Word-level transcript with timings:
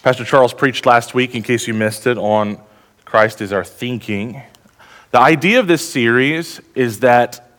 Pastor 0.03 0.25
Charles 0.25 0.53
preached 0.53 0.85
last 0.85 1.13
week, 1.13 1.33
in 1.33 1.43
case 1.43 1.65
you 1.65 1.73
missed 1.73 2.07
it, 2.07 2.17
on 2.17 2.59
Christ 3.05 3.41
is 3.41 3.53
our 3.53 3.63
thinking. 3.63 4.41
The 5.11 5.19
idea 5.19 5.61
of 5.61 5.69
this 5.69 5.89
series 5.89 6.59
is 6.75 6.99
that 6.99 7.49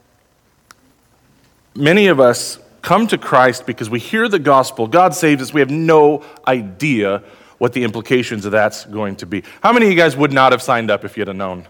many 1.74 2.08
of 2.08 2.20
us 2.20 2.58
come 2.82 3.06
to 3.06 3.16
Christ 3.16 3.64
because 3.64 3.88
we 3.88 3.98
hear 3.98 4.28
the 4.28 4.38
gospel, 4.38 4.86
God 4.86 5.14
saves 5.14 5.42
us, 5.42 5.54
we 5.54 5.62
have 5.62 5.70
no 5.70 6.22
idea 6.46 7.22
what 7.59 7.72
the 7.72 7.84
implications 7.84 8.45
of 8.45 8.52
that's 8.52 8.84
going 8.86 9.16
to 9.16 9.27
be. 9.27 9.43
How 9.62 9.72
many 9.72 9.86
of 9.86 9.93
you 9.93 9.98
guys 9.98 10.16
would 10.16 10.32
not 10.32 10.52
have 10.52 10.62
signed 10.62 10.91
up 10.91 11.05
if 11.05 11.16
you'd 11.16 11.28
have 11.28 11.37
known? 11.37 11.66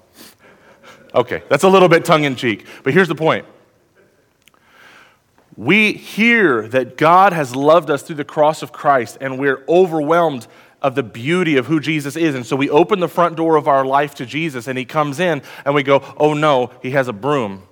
Okay, 1.14 1.42
that's 1.48 1.64
a 1.64 1.68
little 1.68 1.88
bit 1.88 2.04
tongue 2.04 2.24
in 2.24 2.36
cheek, 2.36 2.66
but 2.82 2.92
here's 2.92 3.08
the 3.08 3.14
point. 3.14 3.46
We 5.56 5.92
hear 5.92 6.68
that 6.68 6.96
God 6.96 7.32
has 7.32 7.56
loved 7.56 7.90
us 7.90 8.02
through 8.02 8.16
the 8.16 8.24
cross 8.24 8.62
of 8.62 8.70
Christ, 8.70 9.18
and 9.20 9.40
we're 9.40 9.64
overwhelmed 9.68 10.46
of 10.80 10.94
the 10.94 11.02
beauty 11.02 11.56
of 11.56 11.66
who 11.66 11.80
Jesus 11.80 12.14
is. 12.14 12.36
And 12.36 12.46
so 12.46 12.54
we 12.54 12.70
open 12.70 13.00
the 13.00 13.08
front 13.08 13.36
door 13.36 13.56
of 13.56 13.66
our 13.66 13.84
life 13.84 14.14
to 14.16 14.26
Jesus, 14.26 14.68
and 14.68 14.78
He 14.78 14.84
comes 14.84 15.18
in, 15.18 15.42
and 15.64 15.74
we 15.74 15.82
go, 15.82 16.04
Oh 16.16 16.34
no, 16.34 16.70
He 16.80 16.92
has 16.92 17.08
a 17.08 17.12
broom. 17.12 17.64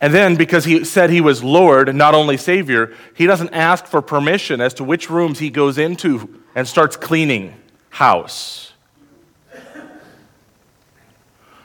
And 0.00 0.14
then, 0.14 0.36
because 0.36 0.64
he 0.64 0.84
said 0.84 1.10
he 1.10 1.20
was 1.20 1.42
Lord 1.42 1.92
not 1.94 2.14
only 2.14 2.36
Savior, 2.36 2.94
he 3.14 3.26
doesn't 3.26 3.52
ask 3.52 3.86
for 3.86 4.00
permission 4.00 4.60
as 4.60 4.74
to 4.74 4.84
which 4.84 5.10
rooms 5.10 5.40
he 5.40 5.50
goes 5.50 5.76
into 5.76 6.42
and 6.54 6.68
starts 6.68 6.96
cleaning 6.96 7.54
house. 7.90 8.72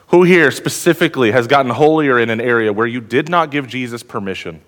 Who 0.08 0.24
here 0.24 0.52
specifically 0.52 1.32
has 1.32 1.48
gotten 1.48 1.72
holier 1.72 2.20
in 2.20 2.30
an 2.30 2.42
area 2.42 2.72
where 2.72 2.88
you 2.88 3.02
did 3.02 3.30
not 3.30 3.52
give 3.52 3.68
Jesus 3.68 4.04
permission? 4.04 4.62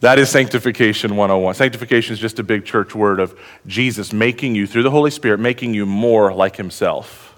That 0.00 0.18
is 0.18 0.30
sanctification 0.30 1.16
101. 1.16 1.54
Sanctification 1.54 2.12
is 2.12 2.18
just 2.18 2.38
a 2.38 2.42
big 2.42 2.64
church 2.64 2.94
word 2.94 3.20
of 3.20 3.38
Jesus 3.66 4.12
making 4.12 4.56
you, 4.56 4.66
through 4.66 4.82
the 4.82 4.90
Holy 4.90 5.10
Spirit, 5.12 5.38
making 5.38 5.74
you 5.74 5.86
more 5.86 6.32
like 6.32 6.56
himself. 6.56 7.31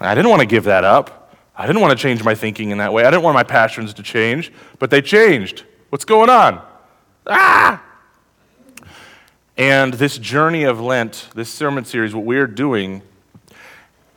I 0.00 0.14
didn't 0.14 0.30
want 0.30 0.40
to 0.40 0.46
give 0.46 0.64
that 0.64 0.84
up. 0.84 1.34
I 1.56 1.66
didn't 1.66 1.82
want 1.82 1.98
to 1.98 2.00
change 2.00 2.22
my 2.22 2.34
thinking 2.34 2.70
in 2.70 2.78
that 2.78 2.92
way. 2.92 3.04
I 3.04 3.10
didn't 3.10 3.24
want 3.24 3.34
my 3.34 3.42
passions 3.42 3.94
to 3.94 4.02
change, 4.02 4.52
but 4.78 4.90
they 4.90 5.02
changed. 5.02 5.64
What's 5.90 6.04
going 6.04 6.30
on? 6.30 6.64
Ah! 7.26 7.82
And 9.56 9.94
this 9.94 10.18
journey 10.18 10.62
of 10.62 10.80
Lent, 10.80 11.28
this 11.34 11.50
sermon 11.50 11.84
series, 11.84 12.14
what 12.14 12.24
we're 12.24 12.46
doing 12.46 13.02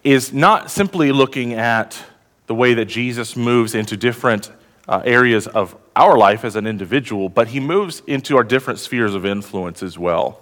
is 0.03 0.31
not 0.31 0.69
simply 0.69 1.11
looking 1.11 1.53
at 1.53 2.03
the 2.45 2.53
way 2.53 2.75
that 2.75 2.85
Jesus 2.85 3.35
moves 3.35 3.73
into 3.73 3.97
different 3.97 4.51
uh, 4.87 5.01
areas 5.03 5.47
of 5.47 5.75
our 5.95 6.17
life 6.17 6.45
as 6.45 6.55
an 6.55 6.67
individual, 6.67 7.27
but 7.27 7.47
he 7.47 7.59
moves 7.59 8.03
into 8.05 8.37
our 8.37 8.43
different 8.43 8.79
spheres 8.79 9.15
of 9.15 9.25
influence 9.25 9.81
as 9.81 9.97
well. 9.97 10.41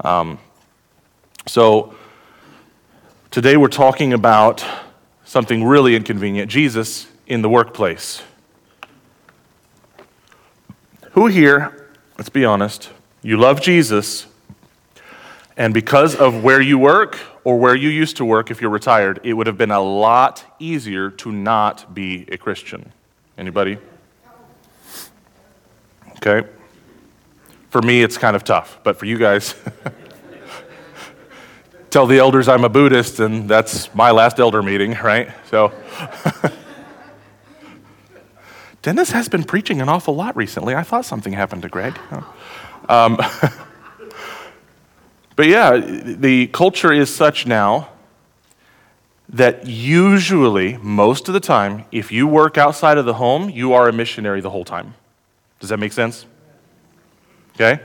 Um, 0.00 0.38
so, 1.46 1.94
Today 3.34 3.56
we're 3.56 3.66
talking 3.66 4.12
about 4.12 4.64
something 5.24 5.64
really 5.64 5.96
inconvenient 5.96 6.48
Jesus 6.48 7.08
in 7.26 7.42
the 7.42 7.48
workplace. 7.48 8.22
Who 11.14 11.26
here, 11.26 11.90
let's 12.16 12.28
be 12.28 12.44
honest, 12.44 12.90
you 13.22 13.36
love 13.36 13.60
Jesus, 13.60 14.26
and 15.56 15.74
because 15.74 16.14
of 16.14 16.44
where 16.44 16.60
you 16.60 16.78
work 16.78 17.18
or 17.42 17.58
where 17.58 17.74
you 17.74 17.88
used 17.88 18.18
to 18.18 18.24
work 18.24 18.52
if 18.52 18.60
you're 18.60 18.70
retired, 18.70 19.18
it 19.24 19.32
would 19.32 19.48
have 19.48 19.58
been 19.58 19.72
a 19.72 19.82
lot 19.82 20.44
easier 20.60 21.10
to 21.10 21.32
not 21.32 21.92
be 21.92 22.26
a 22.30 22.36
Christian. 22.36 22.92
Anybody? 23.36 23.78
Okay. 26.18 26.48
For 27.70 27.82
me, 27.82 28.00
it's 28.00 28.16
kind 28.16 28.36
of 28.36 28.44
tough, 28.44 28.78
but 28.84 28.96
for 28.96 29.06
you 29.06 29.18
guys, 29.18 29.56
tell 31.94 32.06
the 32.08 32.18
elders 32.18 32.48
I'm 32.48 32.64
a 32.64 32.68
Buddhist, 32.68 33.20
and 33.20 33.48
that's 33.48 33.94
my 33.94 34.10
last 34.10 34.40
elder 34.40 34.64
meeting, 34.64 34.94
right? 34.94 35.30
So. 35.48 35.72
Dennis 38.82 39.12
has 39.12 39.28
been 39.28 39.44
preaching 39.44 39.80
an 39.80 39.88
awful 39.88 40.16
lot 40.16 40.36
recently. 40.36 40.74
I 40.74 40.82
thought 40.82 41.04
something 41.04 41.32
happened 41.32 41.62
to 41.62 41.68
Greg. 41.68 41.96
Um, 42.88 43.16
but 45.36 45.46
yeah, 45.46 45.76
the 45.76 46.48
culture 46.48 46.92
is 46.92 47.14
such 47.14 47.46
now 47.46 47.90
that 49.28 49.68
usually, 49.68 50.76
most 50.78 51.28
of 51.28 51.34
the 51.34 51.38
time, 51.38 51.84
if 51.92 52.10
you 52.10 52.26
work 52.26 52.58
outside 52.58 52.98
of 52.98 53.06
the 53.06 53.14
home, 53.14 53.48
you 53.48 53.72
are 53.72 53.88
a 53.88 53.92
missionary 53.92 54.40
the 54.40 54.50
whole 54.50 54.64
time. 54.64 54.94
Does 55.60 55.68
that 55.68 55.78
make 55.78 55.92
sense? 55.92 56.26
Okay? 57.54 57.80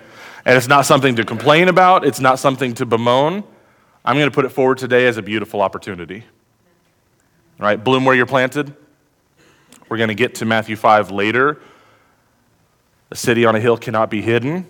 And 0.46 0.58
it's 0.58 0.68
not 0.68 0.88
something 0.88 1.16
to 1.18 1.24
complain 1.24 1.68
about, 1.68 2.04
it's 2.04 2.20
not 2.20 2.40
something 2.40 2.74
to 2.74 2.88
bemoan. 2.88 3.44
I'm 4.04 4.16
going 4.16 4.30
to 4.30 4.34
put 4.34 4.46
it 4.46 4.50
forward 4.50 4.78
today 4.78 5.08
as 5.08 5.18
a 5.18 5.22
beautiful 5.22 5.62
opportunity. 5.62 6.24
Right? 7.58 7.82
Bloom 7.82 8.06
where 8.06 8.16
you're 8.16 8.26
planted. 8.26 8.76
We're 9.90 9.98
going 9.98 10.10
to 10.10 10.16
get 10.16 10.36
to 10.36 10.46
Matthew 10.46 10.76
5 10.76 11.12
later. 11.12 11.60
A 13.12 13.16
city 13.16 13.46
on 13.46 13.56
a 13.56 13.60
hill 13.60 13.78
cannot 13.78 14.10
be 14.10 14.22
hidden. 14.22 14.68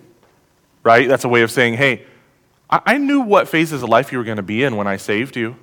Right? 0.82 1.08
That's 1.08 1.24
a 1.24 1.28
way 1.28 1.42
of 1.42 1.50
saying, 1.50 1.74
hey, 1.74 2.04
I 2.70 2.98
knew 2.98 3.20
what 3.20 3.48
phases 3.48 3.82
of 3.82 3.88
life 3.88 4.12
you 4.12 4.18
were 4.18 4.24
going 4.24 4.36
to 4.36 4.44
be 4.44 4.62
in 4.62 4.76
when 4.76 4.86
I 4.86 4.96
saved 4.96 5.36
you. 5.36 5.56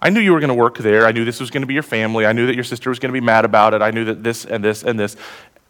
I 0.00 0.10
knew 0.10 0.20
you 0.20 0.32
were 0.32 0.40
going 0.40 0.48
to 0.48 0.54
work 0.54 0.76
there. 0.78 1.06
I 1.06 1.12
knew 1.12 1.24
this 1.24 1.40
was 1.40 1.50
going 1.50 1.62
to 1.62 1.66
be 1.66 1.74
your 1.74 1.82
family. 1.82 2.26
I 2.26 2.32
knew 2.32 2.46
that 2.46 2.54
your 2.54 2.64
sister 2.64 2.90
was 2.90 2.98
going 2.98 3.08
to 3.08 3.18
be 3.18 3.24
mad 3.24 3.44
about 3.44 3.72
it. 3.72 3.80
I 3.80 3.92
knew 3.92 4.04
that 4.06 4.22
this 4.22 4.44
and 4.44 4.62
this 4.62 4.82
and 4.82 4.98
this, 5.00 5.16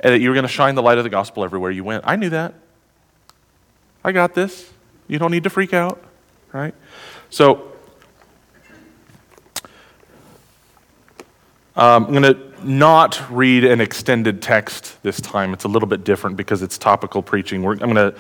and 0.01 0.15
that 0.15 0.21
you 0.21 0.31
were 0.31 0.35
going 0.35 0.47
to 0.47 0.53
shine 0.53 0.75
the 0.75 0.83
light 0.83 0.99
of 0.99 1.05
the 1.05 1.11
gospel 1.11 1.45
everywhere 1.45 1.71
you 1.71 1.85
went. 1.85 2.03
I 2.07 2.17
knew 2.17 2.31
that. 2.31 2.55
I 4.03 4.11
got 4.11 4.35
this. 4.35 4.73
You 5.07 5.19
don't 5.19 5.31
need 5.31 5.45
to 5.45 5.51
freak 5.51 5.73
out, 5.75 6.03
right? 6.53 6.75
So, 7.33 7.73
um, 11.75 12.05
I'm 12.05 12.13
going 12.13 12.23
to 12.25 12.39
not 12.63 13.23
read 13.31 13.65
an 13.65 13.81
extended 13.81 14.43
text 14.43 15.03
this 15.03 15.19
time. 15.19 15.55
It's 15.55 15.65
a 15.65 15.69
little 15.69 15.89
bit 15.89 16.05
different 16.05 16.37
because 16.37 16.61
it's 16.61 16.77
topical 16.77 17.23
preaching. 17.23 17.63
We're, 17.63 17.73
I'm 17.73 17.91
going 17.91 17.95
to 17.95 18.15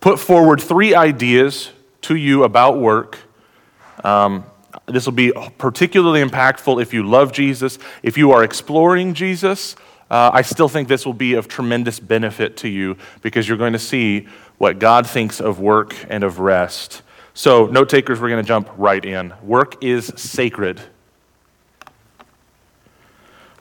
put 0.00 0.18
forward 0.18 0.62
three 0.62 0.94
ideas 0.94 1.72
to 2.00 2.16
you 2.16 2.44
about 2.44 2.78
work. 2.78 3.18
Um, 4.02 4.46
this 4.86 5.04
will 5.04 5.12
be 5.12 5.30
particularly 5.58 6.24
impactful 6.24 6.80
if 6.80 6.94
you 6.94 7.06
love 7.06 7.32
Jesus. 7.32 7.78
If 8.02 8.16
you 8.16 8.32
are 8.32 8.42
exploring 8.42 9.12
Jesus, 9.12 9.76
uh, 10.10 10.30
I 10.32 10.40
still 10.40 10.70
think 10.70 10.88
this 10.88 11.04
will 11.04 11.12
be 11.12 11.34
of 11.34 11.48
tremendous 11.48 12.00
benefit 12.00 12.56
to 12.58 12.68
you 12.68 12.96
because 13.20 13.46
you're 13.46 13.58
going 13.58 13.74
to 13.74 13.78
see 13.78 14.26
what 14.56 14.78
God 14.78 15.06
thinks 15.06 15.38
of 15.38 15.60
work 15.60 15.94
and 16.08 16.24
of 16.24 16.38
rest. 16.38 17.02
So, 17.36 17.66
note 17.66 17.88
takers, 17.88 18.20
we're 18.20 18.28
going 18.28 18.42
to 18.42 18.46
jump 18.46 18.70
right 18.76 19.04
in. 19.04 19.34
Work 19.42 19.82
is 19.82 20.12
sacred. 20.14 20.80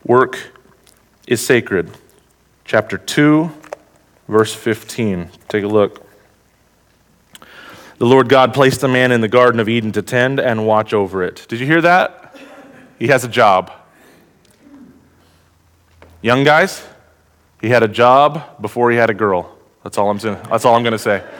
Work 0.05 0.37
is 1.25 1.43
sacred. 1.43 1.89
Chapter 2.65 2.99
2, 2.99 3.49
verse 4.27 4.53
15. 4.53 5.27
Take 5.47 5.63
a 5.63 5.67
look. 5.67 6.05
The 7.97 8.05
Lord 8.05 8.29
God 8.29 8.53
placed 8.53 8.81
the 8.81 8.87
man 8.87 9.11
in 9.11 9.21
the 9.21 9.27
Garden 9.27 9.59
of 9.59 9.67
Eden 9.67 9.91
to 9.93 10.03
tend 10.03 10.39
and 10.39 10.67
watch 10.67 10.93
over 10.93 11.23
it. 11.23 11.47
Did 11.49 11.59
you 11.59 11.65
hear 11.65 11.81
that? 11.81 12.37
He 12.99 13.07
has 13.07 13.23
a 13.23 13.27
job. 13.27 13.71
Young 16.21 16.43
guys, 16.43 16.85
he 17.59 17.69
had 17.69 17.81
a 17.81 17.87
job 17.87 18.61
before 18.61 18.91
he 18.91 18.97
had 18.97 19.09
a 19.09 19.15
girl. 19.15 19.57
That's 19.83 19.97
all 19.97 20.11
I'm 20.11 20.19
saying. 20.19 20.37
That's 20.49 20.63
all 20.63 20.75
I'm 20.75 20.83
going 20.83 20.91
to 20.91 20.99
say. 20.99 21.23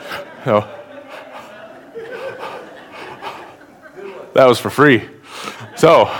So, 0.44 0.68
That 4.34 4.46
was 4.46 4.58
for 4.58 4.68
free. 4.68 5.08
So, 5.76 6.12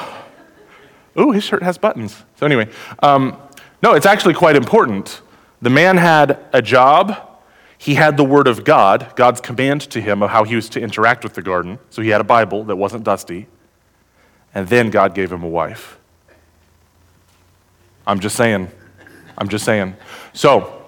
ooh, 1.19 1.33
his 1.33 1.45
shirt 1.45 1.63
has 1.63 1.79
buttons. 1.79 2.23
So, 2.37 2.47
anyway, 2.47 2.69
um, 3.01 3.37
no, 3.83 3.95
it's 3.95 4.07
actually 4.07 4.35
quite 4.35 4.57
important. 4.57 5.21
The 5.61 5.71
man 5.71 5.97
had 5.97 6.39
a 6.53 6.63
job, 6.63 7.41
he 7.77 7.95
had 7.95 8.17
the 8.17 8.25
Word 8.25 8.47
of 8.47 8.65
God, 8.65 9.13
God's 9.17 9.41
command 9.41 9.83
to 9.91 10.01
him 10.01 10.23
of 10.23 10.31
how 10.31 10.45
he 10.45 10.55
was 10.55 10.69
to 10.71 10.81
interact 10.81 11.25
with 11.25 11.35
the 11.35 11.43
garden. 11.43 11.79
So, 11.91 12.03
he 12.03 12.09
had 12.11 12.21
a 12.21 12.25
Bible 12.25 12.65
that 12.65 12.77
wasn't 12.77 13.05
dusty. 13.05 13.49
And 14.55 14.69
then 14.69 14.91
God 14.91 15.15
gave 15.15 15.33
him 15.33 15.43
a 15.43 15.49
wife. 15.49 15.99
I'm 18.07 18.21
just 18.21 18.37
saying. 18.37 18.71
I'm 19.37 19.49
just 19.49 19.65
saying. 19.65 19.97
So, 20.33 20.83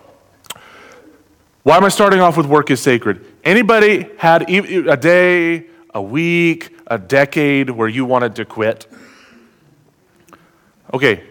why 1.65 1.77
am 1.77 1.85
I 1.85 1.89
starting 1.89 2.21
off 2.21 2.37
with 2.37 2.47
work 2.47 2.71
is 2.71 2.81
sacred? 2.81 3.25
Anybody 3.43 4.07
had 4.19 4.49
a 4.49 4.97
day, 4.97 5.67
a 5.93 6.01
week, 6.01 6.76
a 6.87 6.99
decade 6.99 7.71
where 7.71 7.89
you 7.89 8.05
wanted 8.05 8.37
to 8.37 8.45
quit? 8.45 8.87
Okay. 10.93 11.25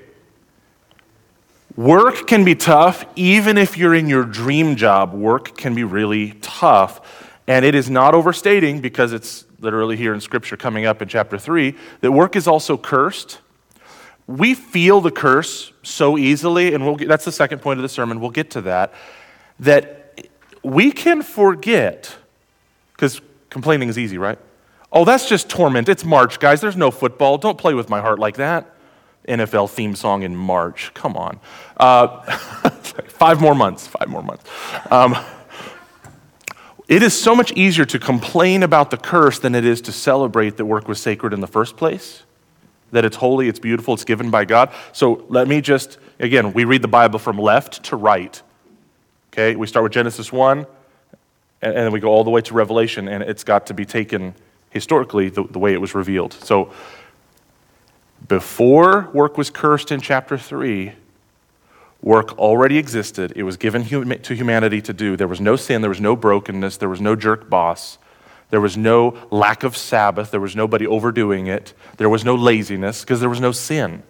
Work 1.75 2.27
can 2.27 2.45
be 2.45 2.55
tough, 2.55 3.05
even 3.15 3.57
if 3.57 3.77
you're 3.77 3.95
in 3.95 4.07
your 4.07 4.23
dream 4.23 4.75
job. 4.75 5.13
Work 5.13 5.57
can 5.57 5.75
be 5.75 5.83
really 5.83 6.31
tough. 6.41 7.31
And 7.47 7.65
it 7.65 7.75
is 7.75 7.89
not 7.89 8.13
overstating, 8.15 8.81
because 8.81 9.13
it's 9.13 9.45
literally 9.59 9.97
here 9.97 10.13
in 10.13 10.21
Scripture 10.21 10.57
coming 10.57 10.85
up 10.85 11.01
in 11.01 11.07
chapter 11.07 11.37
3, 11.37 11.75
that 12.01 12.11
work 12.11 12.35
is 12.35 12.47
also 12.47 12.77
cursed. 12.77 13.39
We 14.27 14.55
feel 14.55 15.01
the 15.01 15.11
curse 15.11 15.71
so 15.83 16.17
easily, 16.17 16.73
and 16.73 16.83
we'll 16.85 16.95
get, 16.95 17.07
that's 17.07 17.25
the 17.25 17.31
second 17.31 17.59
point 17.59 17.77
of 17.77 17.81
the 17.83 17.89
sermon. 17.89 18.19
We'll 18.19 18.31
get 18.31 18.51
to 18.51 18.61
that. 18.61 18.93
That 19.59 20.29
we 20.63 20.91
can 20.91 21.21
forget, 21.21 22.15
because 22.93 23.21
complaining 23.49 23.89
is 23.89 23.99
easy, 23.99 24.17
right? 24.17 24.39
Oh, 24.95 25.03
that's 25.03 25.27
just 25.27 25.49
torment. 25.49 25.89
It's 25.89 26.05
March, 26.05 26.39
guys. 26.39 26.61
There's 26.61 26.77
no 26.77 26.89
football. 26.89 27.37
Don't 27.37 27.57
play 27.57 27.73
with 27.73 27.89
my 27.89 27.99
heart 27.99 28.17
like 28.17 28.37
that. 28.37 28.73
NFL 29.27 29.69
theme 29.69 29.93
song 29.93 30.23
in 30.23 30.33
March. 30.37 30.93
Come 30.93 31.17
on. 31.17 31.37
Uh, 31.75 32.21
five 33.09 33.41
more 33.41 33.53
months. 33.53 33.87
Five 33.87 34.07
more 34.07 34.23
months. 34.23 34.49
Um, 34.89 35.17
it 36.87 37.03
is 37.03 37.19
so 37.19 37.35
much 37.35 37.51
easier 37.53 37.83
to 37.83 37.99
complain 37.99 38.63
about 38.63 38.89
the 38.89 38.95
curse 38.95 39.37
than 39.37 39.53
it 39.53 39.65
is 39.65 39.81
to 39.81 39.91
celebrate 39.91 40.55
that 40.55 40.65
work 40.65 40.87
was 40.87 41.01
sacred 41.01 41.33
in 41.33 41.41
the 41.41 41.47
first 41.47 41.75
place, 41.75 42.23
that 42.91 43.03
it's 43.03 43.17
holy, 43.17 43.49
it's 43.49 43.59
beautiful, 43.59 43.95
it's 43.95 44.05
given 44.05 44.31
by 44.31 44.45
God. 44.45 44.71
So 44.93 45.25
let 45.27 45.49
me 45.49 45.59
just, 45.59 45.97
again, 46.19 46.53
we 46.53 46.63
read 46.63 46.81
the 46.81 46.87
Bible 46.87 47.19
from 47.19 47.37
left 47.37 47.83
to 47.85 47.97
right. 47.97 48.41
Okay, 49.33 49.57
we 49.57 49.67
start 49.67 49.83
with 49.83 49.91
Genesis 49.91 50.31
1, 50.31 50.59
and, 50.59 50.67
and 51.61 51.75
then 51.75 51.91
we 51.91 51.99
go 51.99 52.09
all 52.09 52.23
the 52.23 52.29
way 52.29 52.41
to 52.41 52.53
Revelation, 52.53 53.09
and 53.09 53.23
it's 53.23 53.43
got 53.43 53.65
to 53.65 53.73
be 53.73 53.83
taken 53.83 54.35
historically 54.75 55.29
the, 55.29 55.43
the 55.43 55.57
way 55.57 55.73
it 55.73 55.81
was 55.81 55.95
revealed. 55.95 56.33
So 56.33 56.71
before 58.27 59.09
work 59.13 59.37
was 59.37 59.49
cursed 59.49 59.91
in 59.91 60.01
chapter 60.01 60.37
3, 60.37 60.93
work 62.01 62.37
already 62.37 62.77
existed. 62.77 63.33
It 63.35 63.43
was 63.43 63.57
given 63.57 63.83
to 63.83 64.35
humanity 64.35 64.81
to 64.81 64.93
do. 64.93 65.15
There 65.15 65.27
was 65.27 65.41
no 65.41 65.55
sin, 65.55 65.81
there 65.81 65.89
was 65.89 66.01
no 66.01 66.15
brokenness, 66.15 66.77
there 66.77 66.89
was 66.89 67.01
no 67.01 67.15
jerk 67.15 67.49
boss, 67.49 67.97
there 68.51 68.61
was 68.61 68.77
no 68.77 69.17
lack 69.31 69.63
of 69.63 69.75
Sabbath, 69.75 70.29
there 70.29 70.39
was 70.39 70.55
nobody 70.55 70.85
overdoing 70.85 71.47
it, 71.47 71.73
there 71.97 72.09
was 72.09 72.23
no 72.23 72.35
laziness 72.35 73.01
because 73.01 73.19
there 73.19 73.29
was 73.29 73.41
no 73.41 73.51
sin. 73.51 74.03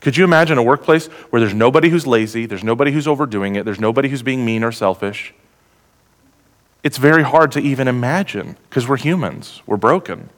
Could 0.00 0.16
you 0.16 0.24
imagine 0.24 0.58
a 0.58 0.62
workplace 0.62 1.06
where 1.06 1.38
there's 1.38 1.54
nobody 1.54 1.88
who's 1.88 2.06
lazy, 2.06 2.46
there's 2.46 2.64
nobody 2.64 2.90
who's 2.90 3.06
overdoing 3.06 3.54
it, 3.54 3.64
there's 3.64 3.78
nobody 3.78 4.08
who's 4.08 4.22
being 4.22 4.44
mean 4.44 4.64
or 4.64 4.72
selfish? 4.72 5.32
It's 6.82 6.98
very 6.98 7.22
hard 7.22 7.52
to 7.52 7.60
even 7.60 7.86
imagine 7.86 8.56
because 8.68 8.88
we're 8.88 8.96
humans, 8.96 9.62
we're 9.66 9.76
broken. 9.76 10.30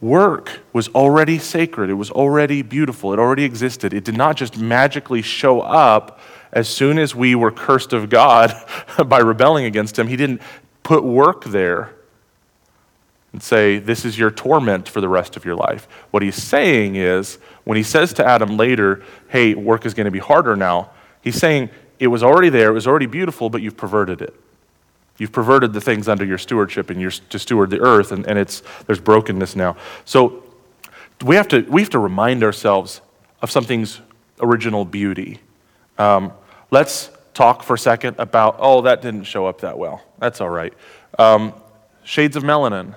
Work 0.00 0.60
was 0.72 0.88
already 0.90 1.38
sacred. 1.38 1.90
It 1.90 1.94
was 1.94 2.10
already 2.10 2.62
beautiful. 2.62 3.12
It 3.12 3.18
already 3.18 3.42
existed. 3.44 3.92
It 3.92 4.04
did 4.04 4.16
not 4.16 4.36
just 4.36 4.56
magically 4.56 5.22
show 5.22 5.60
up 5.60 6.20
as 6.52 6.68
soon 6.68 6.98
as 6.98 7.14
we 7.14 7.34
were 7.34 7.50
cursed 7.50 7.92
of 7.92 8.08
God 8.08 8.54
by 9.06 9.18
rebelling 9.18 9.64
against 9.64 9.98
Him. 9.98 10.06
He 10.06 10.16
didn't 10.16 10.40
put 10.84 11.02
work 11.02 11.44
there 11.44 11.94
and 13.32 13.42
say, 13.42 13.78
This 13.78 14.04
is 14.04 14.16
your 14.16 14.30
torment 14.30 14.88
for 14.88 15.00
the 15.00 15.08
rest 15.08 15.36
of 15.36 15.44
your 15.44 15.56
life. 15.56 15.88
What 16.12 16.22
He's 16.22 16.40
saying 16.40 16.94
is, 16.94 17.38
when 17.64 17.76
He 17.76 17.82
says 17.82 18.12
to 18.14 18.26
Adam 18.26 18.56
later, 18.56 19.02
Hey, 19.28 19.54
work 19.54 19.84
is 19.84 19.94
going 19.94 20.06
to 20.06 20.12
be 20.12 20.20
harder 20.20 20.54
now, 20.54 20.90
He's 21.22 21.36
saying, 21.36 21.70
It 21.98 22.08
was 22.08 22.22
already 22.22 22.48
there, 22.48 22.70
it 22.70 22.74
was 22.74 22.86
already 22.86 23.06
beautiful, 23.06 23.50
but 23.50 23.62
you've 23.62 23.76
perverted 23.76 24.22
it. 24.22 24.34
You've 25.18 25.32
perverted 25.32 25.72
the 25.72 25.80
things 25.80 26.08
under 26.08 26.24
your 26.24 26.38
stewardship 26.38 26.90
and 26.90 27.00
you're 27.00 27.10
to 27.10 27.38
steward 27.38 27.70
the 27.70 27.80
earth, 27.80 28.12
and, 28.12 28.24
and 28.26 28.38
it's, 28.38 28.62
there's 28.86 29.00
brokenness 29.00 29.56
now. 29.56 29.76
So 30.04 30.44
we 31.24 31.34
have, 31.34 31.48
to, 31.48 31.62
we 31.62 31.80
have 31.80 31.90
to 31.90 31.98
remind 31.98 32.44
ourselves 32.44 33.00
of 33.42 33.50
something's 33.50 34.00
original 34.40 34.84
beauty. 34.84 35.40
Um, 35.98 36.32
let's 36.70 37.10
talk 37.34 37.64
for 37.64 37.74
a 37.74 37.78
second 37.78 38.16
about, 38.18 38.56
oh, 38.60 38.82
that 38.82 39.02
didn't 39.02 39.24
show 39.24 39.46
up 39.46 39.60
that 39.62 39.76
well. 39.76 40.02
That's 40.18 40.40
all 40.40 40.48
right. 40.48 40.72
Um, 41.18 41.52
shades 42.04 42.36
of 42.36 42.44
melanin. 42.44 42.94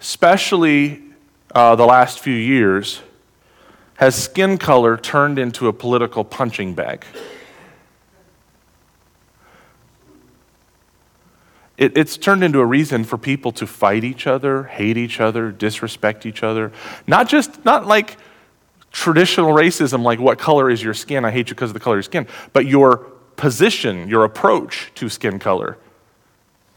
Especially 0.00 1.02
uh, 1.54 1.76
the 1.76 1.86
last 1.86 2.20
few 2.20 2.34
years, 2.34 3.00
has 3.96 4.14
skin 4.14 4.58
color 4.58 4.96
turned 4.96 5.38
into 5.38 5.68
a 5.68 5.72
political 5.72 6.24
punching 6.24 6.74
bag? 6.74 7.04
It, 11.76 11.96
it's 11.96 12.16
turned 12.16 12.44
into 12.44 12.60
a 12.60 12.66
reason 12.66 13.04
for 13.04 13.18
people 13.18 13.52
to 13.52 13.66
fight 13.66 14.04
each 14.04 14.26
other, 14.26 14.64
hate 14.64 14.96
each 14.96 15.20
other, 15.20 15.50
disrespect 15.50 16.24
each 16.24 16.42
other. 16.42 16.72
Not 17.06 17.28
just, 17.28 17.64
not 17.64 17.86
like 17.86 18.16
traditional 18.92 19.52
racism, 19.52 20.02
like 20.02 20.20
what 20.20 20.38
color 20.38 20.70
is 20.70 20.82
your 20.82 20.94
skin? 20.94 21.24
I 21.24 21.30
hate 21.30 21.48
you 21.48 21.54
because 21.54 21.70
of 21.70 21.74
the 21.74 21.80
color 21.80 21.96
of 21.96 21.98
your 21.98 22.02
skin. 22.04 22.28
But 22.52 22.66
your 22.66 22.98
position, 23.36 24.08
your 24.08 24.24
approach 24.24 24.92
to 24.94 25.08
skin 25.08 25.38
color 25.40 25.76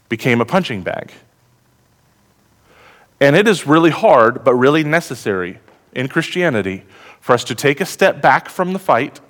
became 0.08 0.40
a 0.40 0.44
punching 0.44 0.82
bag. 0.82 1.12
And 3.20 3.36
it 3.36 3.46
is 3.46 3.66
really 3.66 3.90
hard, 3.90 4.44
but 4.44 4.54
really 4.54 4.84
necessary 4.84 5.60
in 5.92 6.08
Christianity 6.08 6.84
for 7.20 7.32
us 7.32 7.44
to 7.44 7.54
take 7.54 7.80
a 7.80 7.86
step 7.86 8.20
back 8.20 8.48
from 8.48 8.72
the 8.72 8.78
fight 8.78 9.20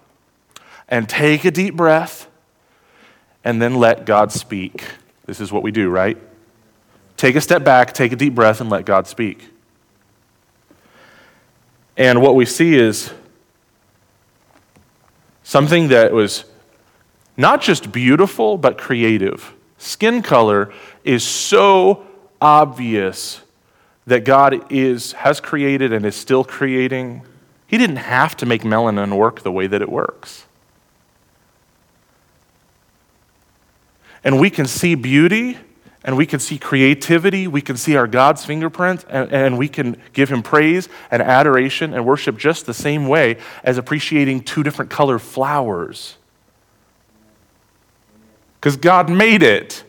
and 0.88 1.08
take 1.08 1.44
a 1.44 1.50
deep 1.50 1.74
breath 1.74 2.28
and 3.44 3.60
then 3.60 3.74
let 3.74 4.06
God 4.06 4.32
speak. 4.32 4.84
This 5.28 5.40
is 5.40 5.52
what 5.52 5.62
we 5.62 5.70
do, 5.70 5.90
right? 5.90 6.16
Take 7.18 7.36
a 7.36 7.40
step 7.42 7.62
back, 7.62 7.92
take 7.92 8.12
a 8.12 8.16
deep 8.16 8.34
breath, 8.34 8.62
and 8.62 8.70
let 8.70 8.86
God 8.86 9.06
speak. 9.06 9.46
And 11.98 12.22
what 12.22 12.34
we 12.34 12.46
see 12.46 12.76
is 12.76 13.12
something 15.42 15.88
that 15.88 16.14
was 16.14 16.46
not 17.36 17.60
just 17.60 17.92
beautiful, 17.92 18.56
but 18.56 18.78
creative. 18.78 19.52
Skin 19.76 20.22
color 20.22 20.72
is 21.04 21.22
so 21.24 22.06
obvious 22.40 23.42
that 24.06 24.24
God 24.24 24.72
is, 24.72 25.12
has 25.12 25.42
created 25.42 25.92
and 25.92 26.06
is 26.06 26.16
still 26.16 26.42
creating. 26.42 27.20
He 27.66 27.76
didn't 27.76 27.96
have 27.96 28.34
to 28.38 28.46
make 28.46 28.62
melanin 28.62 29.14
work 29.14 29.42
the 29.42 29.52
way 29.52 29.66
that 29.66 29.82
it 29.82 29.90
works. 29.90 30.46
And 34.24 34.40
we 34.40 34.50
can 34.50 34.66
see 34.66 34.94
beauty 34.94 35.58
and 36.04 36.16
we 36.16 36.26
can 36.26 36.40
see 36.40 36.58
creativity, 36.58 37.46
we 37.46 37.60
can 37.60 37.76
see 37.76 37.96
our 37.96 38.06
God's 38.06 38.44
fingerprint, 38.44 39.04
and, 39.10 39.30
and, 39.32 39.58
we 39.58 39.68
can 39.68 40.00
give 40.12 40.30
Him 40.30 40.42
praise 40.42 40.88
and 41.10 41.20
adoration 41.20 41.92
and 41.92 42.06
worship 42.06 42.38
just 42.38 42.66
the 42.66 42.72
same 42.72 43.08
way 43.08 43.36
as 43.64 43.78
appreciating 43.78 44.42
two 44.42 44.62
different 44.62 44.90
colored 44.90 45.18
flowers. 45.18 46.16
Because 48.60 48.76
God 48.76 49.10
made 49.10 49.42
it. 49.42 49.84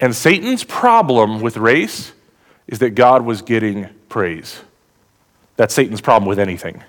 And 0.00 0.14
Satan's 0.14 0.64
problem 0.64 1.40
with 1.40 1.56
race 1.56 2.12
is 2.66 2.80
that 2.80 2.90
God 2.90 3.24
was 3.24 3.42
getting 3.42 3.88
praise. 4.08 4.60
That's 5.56 5.74
Satan's 5.74 6.00
problem 6.00 6.28
with 6.28 6.38
anything. 6.38 6.84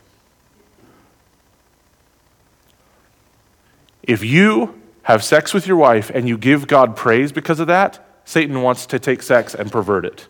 If 4.09 4.23
you 4.23 4.81
have 5.03 5.23
sex 5.23 5.53
with 5.53 5.67
your 5.67 5.77
wife 5.77 6.09
and 6.09 6.27
you 6.27 6.35
give 6.35 6.65
God 6.65 6.95
praise 6.95 7.31
because 7.31 7.59
of 7.59 7.67
that, 7.67 8.03
Satan 8.25 8.63
wants 8.63 8.87
to 8.87 8.97
take 8.97 9.21
sex 9.21 9.53
and 9.53 9.71
pervert 9.71 10.03
it. 10.03 10.27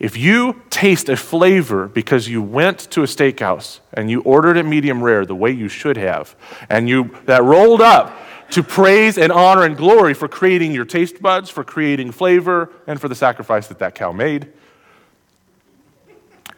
If 0.00 0.16
you 0.16 0.62
taste 0.68 1.08
a 1.08 1.16
flavor 1.16 1.86
because 1.86 2.28
you 2.28 2.42
went 2.42 2.90
to 2.90 3.02
a 3.02 3.06
steakhouse 3.06 3.78
and 3.94 4.10
you 4.10 4.20
ordered 4.22 4.56
it 4.56 4.64
medium 4.64 5.00
rare 5.00 5.24
the 5.24 5.36
way 5.36 5.52
you 5.52 5.68
should 5.68 5.96
have, 5.96 6.34
and 6.68 6.88
you 6.88 7.16
that 7.26 7.44
rolled 7.44 7.80
up 7.80 8.18
to 8.50 8.64
praise 8.64 9.16
and 9.16 9.30
honor 9.30 9.62
and 9.62 9.76
glory 9.76 10.12
for 10.12 10.26
creating 10.26 10.72
your 10.72 10.84
taste 10.84 11.22
buds, 11.22 11.50
for 11.50 11.62
creating 11.62 12.10
flavor, 12.10 12.72
and 12.88 13.00
for 13.00 13.06
the 13.06 13.14
sacrifice 13.14 13.68
that 13.68 13.78
that 13.78 13.94
cow 13.94 14.10
made. 14.10 14.48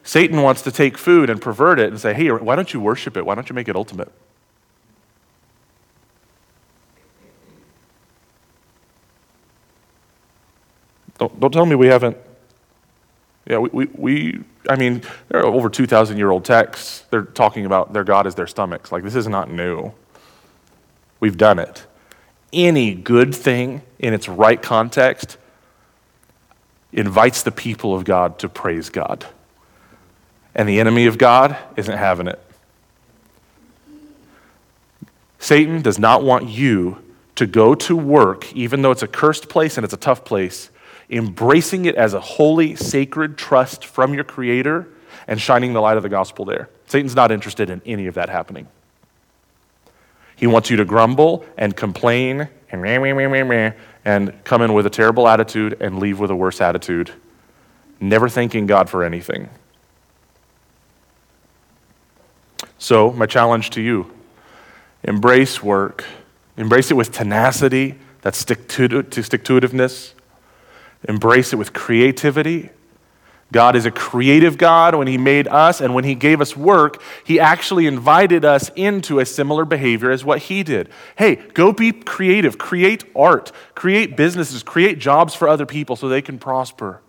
Satan 0.04 0.40
wants 0.40 0.62
to 0.62 0.72
take 0.72 0.96
food 0.96 1.28
and 1.28 1.38
pervert 1.38 1.78
it 1.78 1.88
and 1.88 2.00
say, 2.00 2.14
hey, 2.14 2.30
why 2.30 2.56
don't 2.56 2.72
you 2.72 2.80
worship 2.80 3.14
it? 3.18 3.26
Why 3.26 3.34
don't 3.34 3.50
you 3.50 3.54
make 3.54 3.68
it 3.68 3.76
ultimate? 3.76 4.10
Don't, 11.22 11.38
don't 11.38 11.52
tell 11.52 11.66
me 11.66 11.76
we 11.76 11.86
haven't. 11.86 12.16
Yeah, 13.46 13.58
we, 13.58 13.68
we, 13.72 13.86
we, 13.94 14.40
I 14.68 14.74
mean, 14.74 15.02
there 15.28 15.40
are 15.40 15.46
over 15.46 15.70
2,000 15.70 16.16
year 16.18 16.32
old 16.32 16.44
texts. 16.44 17.04
They're 17.10 17.22
talking 17.22 17.64
about 17.64 17.92
their 17.92 18.02
God 18.02 18.26
as 18.26 18.34
their 18.34 18.48
stomachs. 18.48 18.90
Like, 18.90 19.04
this 19.04 19.14
is 19.14 19.28
not 19.28 19.48
new. 19.48 19.92
We've 21.20 21.36
done 21.36 21.60
it. 21.60 21.86
Any 22.52 22.92
good 22.92 23.32
thing 23.32 23.82
in 24.00 24.14
its 24.14 24.28
right 24.28 24.60
context 24.60 25.38
invites 26.92 27.44
the 27.44 27.52
people 27.52 27.94
of 27.94 28.02
God 28.04 28.40
to 28.40 28.48
praise 28.48 28.90
God. 28.90 29.24
And 30.56 30.68
the 30.68 30.80
enemy 30.80 31.06
of 31.06 31.18
God 31.18 31.56
isn't 31.76 31.96
having 31.96 32.26
it. 32.26 32.40
Satan 35.38 35.82
does 35.82 36.00
not 36.00 36.24
want 36.24 36.48
you 36.48 36.98
to 37.36 37.46
go 37.46 37.76
to 37.76 37.96
work, 37.96 38.52
even 38.54 38.82
though 38.82 38.90
it's 38.90 39.04
a 39.04 39.08
cursed 39.08 39.48
place 39.48 39.78
and 39.78 39.84
it's 39.84 39.94
a 39.94 39.98
tough 39.98 40.24
place, 40.24 40.68
embracing 41.12 41.84
it 41.84 41.94
as 41.94 42.14
a 42.14 42.20
holy, 42.20 42.74
sacred 42.74 43.36
trust 43.36 43.84
from 43.84 44.14
your 44.14 44.24
Creator 44.24 44.88
and 45.28 45.40
shining 45.40 45.74
the 45.74 45.80
light 45.80 45.98
of 45.98 46.02
the 46.02 46.08
gospel 46.08 46.44
there. 46.44 46.70
Satan's 46.86 47.14
not 47.14 47.30
interested 47.30 47.70
in 47.70 47.82
any 47.84 48.06
of 48.06 48.14
that 48.14 48.28
happening. 48.28 48.66
He 50.34 50.46
wants 50.46 50.70
you 50.70 50.76
to 50.78 50.84
grumble 50.84 51.44
and 51.56 51.76
complain 51.76 52.48
and 52.70 52.82
meh, 52.82 52.98
meh, 52.98 53.44
meh, 53.44 53.72
and 54.04 54.44
come 54.44 54.62
in 54.62 54.72
with 54.72 54.86
a 54.86 54.90
terrible 54.90 55.28
attitude 55.28 55.76
and 55.80 55.98
leave 55.98 56.18
with 56.18 56.30
a 56.30 56.34
worse 56.34 56.60
attitude, 56.60 57.12
never 58.00 58.28
thanking 58.28 58.66
God 58.66 58.88
for 58.88 59.04
anything. 59.04 59.50
So, 62.78 63.12
my 63.12 63.26
challenge 63.26 63.70
to 63.70 63.82
you 63.82 64.10
embrace 65.04 65.62
work, 65.62 66.04
embrace 66.56 66.90
it 66.90 66.94
with 66.94 67.12
tenacity, 67.12 67.96
that 68.22 68.34
stick 68.34 68.66
to, 68.68 69.02
to 69.02 69.22
stick 69.22 69.44
to 69.44 69.60
itiveness, 69.60 70.14
embrace 71.08 71.52
it 71.52 71.56
with 71.56 71.72
creativity. 71.72 72.70
God 73.52 73.76
is 73.76 73.84
a 73.84 73.90
creative 73.90 74.56
God. 74.56 74.94
When 74.94 75.06
He 75.06 75.18
made 75.18 75.46
us 75.46 75.80
and 75.80 75.94
when 75.94 76.04
He 76.04 76.14
gave 76.14 76.40
us 76.40 76.56
work, 76.56 77.02
He 77.24 77.38
actually 77.38 77.86
invited 77.86 78.44
us 78.44 78.70
into 78.74 79.20
a 79.20 79.26
similar 79.26 79.64
behavior 79.64 80.10
as 80.10 80.24
what 80.24 80.38
He 80.38 80.62
did. 80.62 80.88
Hey, 81.16 81.36
go 81.36 81.72
be 81.72 81.92
creative, 81.92 82.56
create 82.56 83.04
art, 83.14 83.52
create 83.74 84.16
businesses, 84.16 84.62
create 84.62 84.98
jobs 84.98 85.34
for 85.34 85.48
other 85.48 85.66
people 85.66 85.96
so 85.96 86.08
they 86.08 86.22
can 86.22 86.38
prosper. 86.38 87.02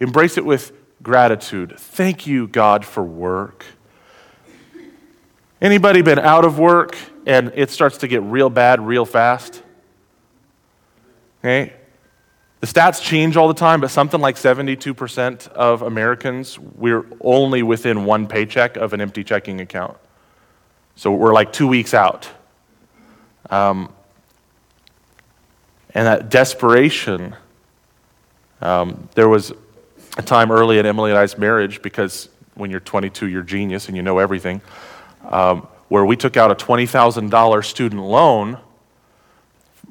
Embrace 0.00 0.36
it 0.36 0.44
with 0.44 0.72
gratitude. 1.02 1.74
Thank 1.78 2.26
you, 2.26 2.48
God, 2.48 2.84
for 2.84 3.02
work. 3.02 3.64
Anybody 5.60 6.02
been 6.02 6.18
out 6.18 6.44
of 6.44 6.58
work 6.58 6.96
and 7.26 7.52
it 7.54 7.70
starts 7.70 7.98
to 7.98 8.08
get 8.08 8.22
real 8.22 8.50
bad 8.50 8.80
real 8.80 9.04
fast? 9.04 9.62
Okay? 11.40 11.72
The 12.60 12.66
stats 12.66 13.02
change 13.02 13.36
all 13.36 13.48
the 13.48 13.54
time, 13.54 13.80
but 13.80 13.90
something 13.90 14.20
like 14.20 14.36
72% 14.36 15.48
of 15.48 15.82
Americans, 15.82 16.58
we're 16.58 17.04
only 17.20 17.62
within 17.62 18.04
one 18.04 18.26
paycheck 18.26 18.76
of 18.76 18.92
an 18.92 19.00
empty 19.00 19.22
checking 19.22 19.60
account. 19.60 19.96
So 20.94 21.12
we're 21.12 21.34
like 21.34 21.52
two 21.52 21.68
weeks 21.68 21.92
out. 21.92 22.28
Um, 23.50 23.92
and 25.94 26.06
that 26.06 26.30
desperation, 26.30 27.36
um, 28.62 29.08
there 29.14 29.28
was 29.28 29.52
a 30.16 30.22
time 30.22 30.50
early 30.50 30.78
in 30.78 30.86
Emily 30.86 31.10
and 31.10 31.18
I's 31.18 31.36
marriage, 31.36 31.82
because 31.82 32.30
when 32.54 32.70
you're 32.70 32.80
22, 32.80 33.28
you're 33.28 33.42
genius 33.42 33.88
and 33.88 33.96
you 33.96 34.02
know 34.02 34.18
everything 34.18 34.62
um, 35.28 35.68
where 35.88 36.04
we 36.04 36.16
took 36.16 36.36
out 36.38 36.50
a 36.50 36.54
$20,000 36.54 37.64
student 37.64 38.02
loan 38.02 38.58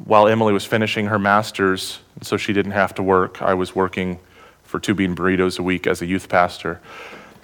while 0.04 0.28
Emily 0.28 0.54
was 0.54 0.66
finishing 0.66 1.08
her 1.08 1.20
master's, 1.20 2.00
so 2.22 2.38
she 2.38 2.54
didn't 2.54 2.74
have 2.74 2.94
to 2.96 3.04
work. 3.04 3.42
I 3.42 3.54
was 3.54 3.76
working 3.76 4.20
for 4.64 4.80
two 4.80 4.94
bean 4.94 5.16
burritos 5.16 5.58
a 5.60 5.64
week 5.64 5.88
as 5.88 6.02
a 6.02 6.06
youth 6.06 6.28
pastor. 6.28 6.82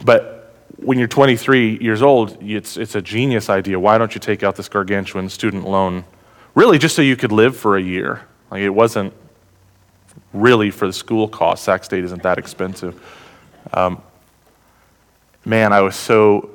But 0.03 0.53
when 0.77 0.98
you're 0.98 1.08
23 1.08 1.79
years 1.79 2.01
old, 2.01 2.38
it's, 2.41 2.77
it's 2.77 2.96
a 2.96 3.01
genius 3.01 3.50
idea. 3.50 3.79
Why 3.79 3.98
don't 3.98 4.13
you 4.13 4.20
take 4.20 4.43
out 4.43 4.55
this 4.55 4.67
gargantuan 4.67 5.29
student 5.29 5.67
loan? 5.67 6.03
Really, 6.55 6.77
just 6.77 6.96
so 6.96 7.01
you 7.01 7.15
could 7.15 7.31
live 7.31 7.55
for 7.55 7.77
a 7.77 7.81
year. 7.81 8.27
Like, 8.50 8.62
it 8.62 8.70
wasn't 8.70 9.13
really 10.34 10.72
for 10.72 10.88
the 10.88 10.93
school 10.93 11.27
costs. 11.27 11.65
Sac 11.65 11.84
State 11.84 12.03
isn't 12.03 12.24
that 12.24 12.38
expensive. 12.38 13.01
Um, 13.74 14.01
man, 15.46 15.72
I 15.72 15.81
was 15.81 15.96
so 15.96 16.50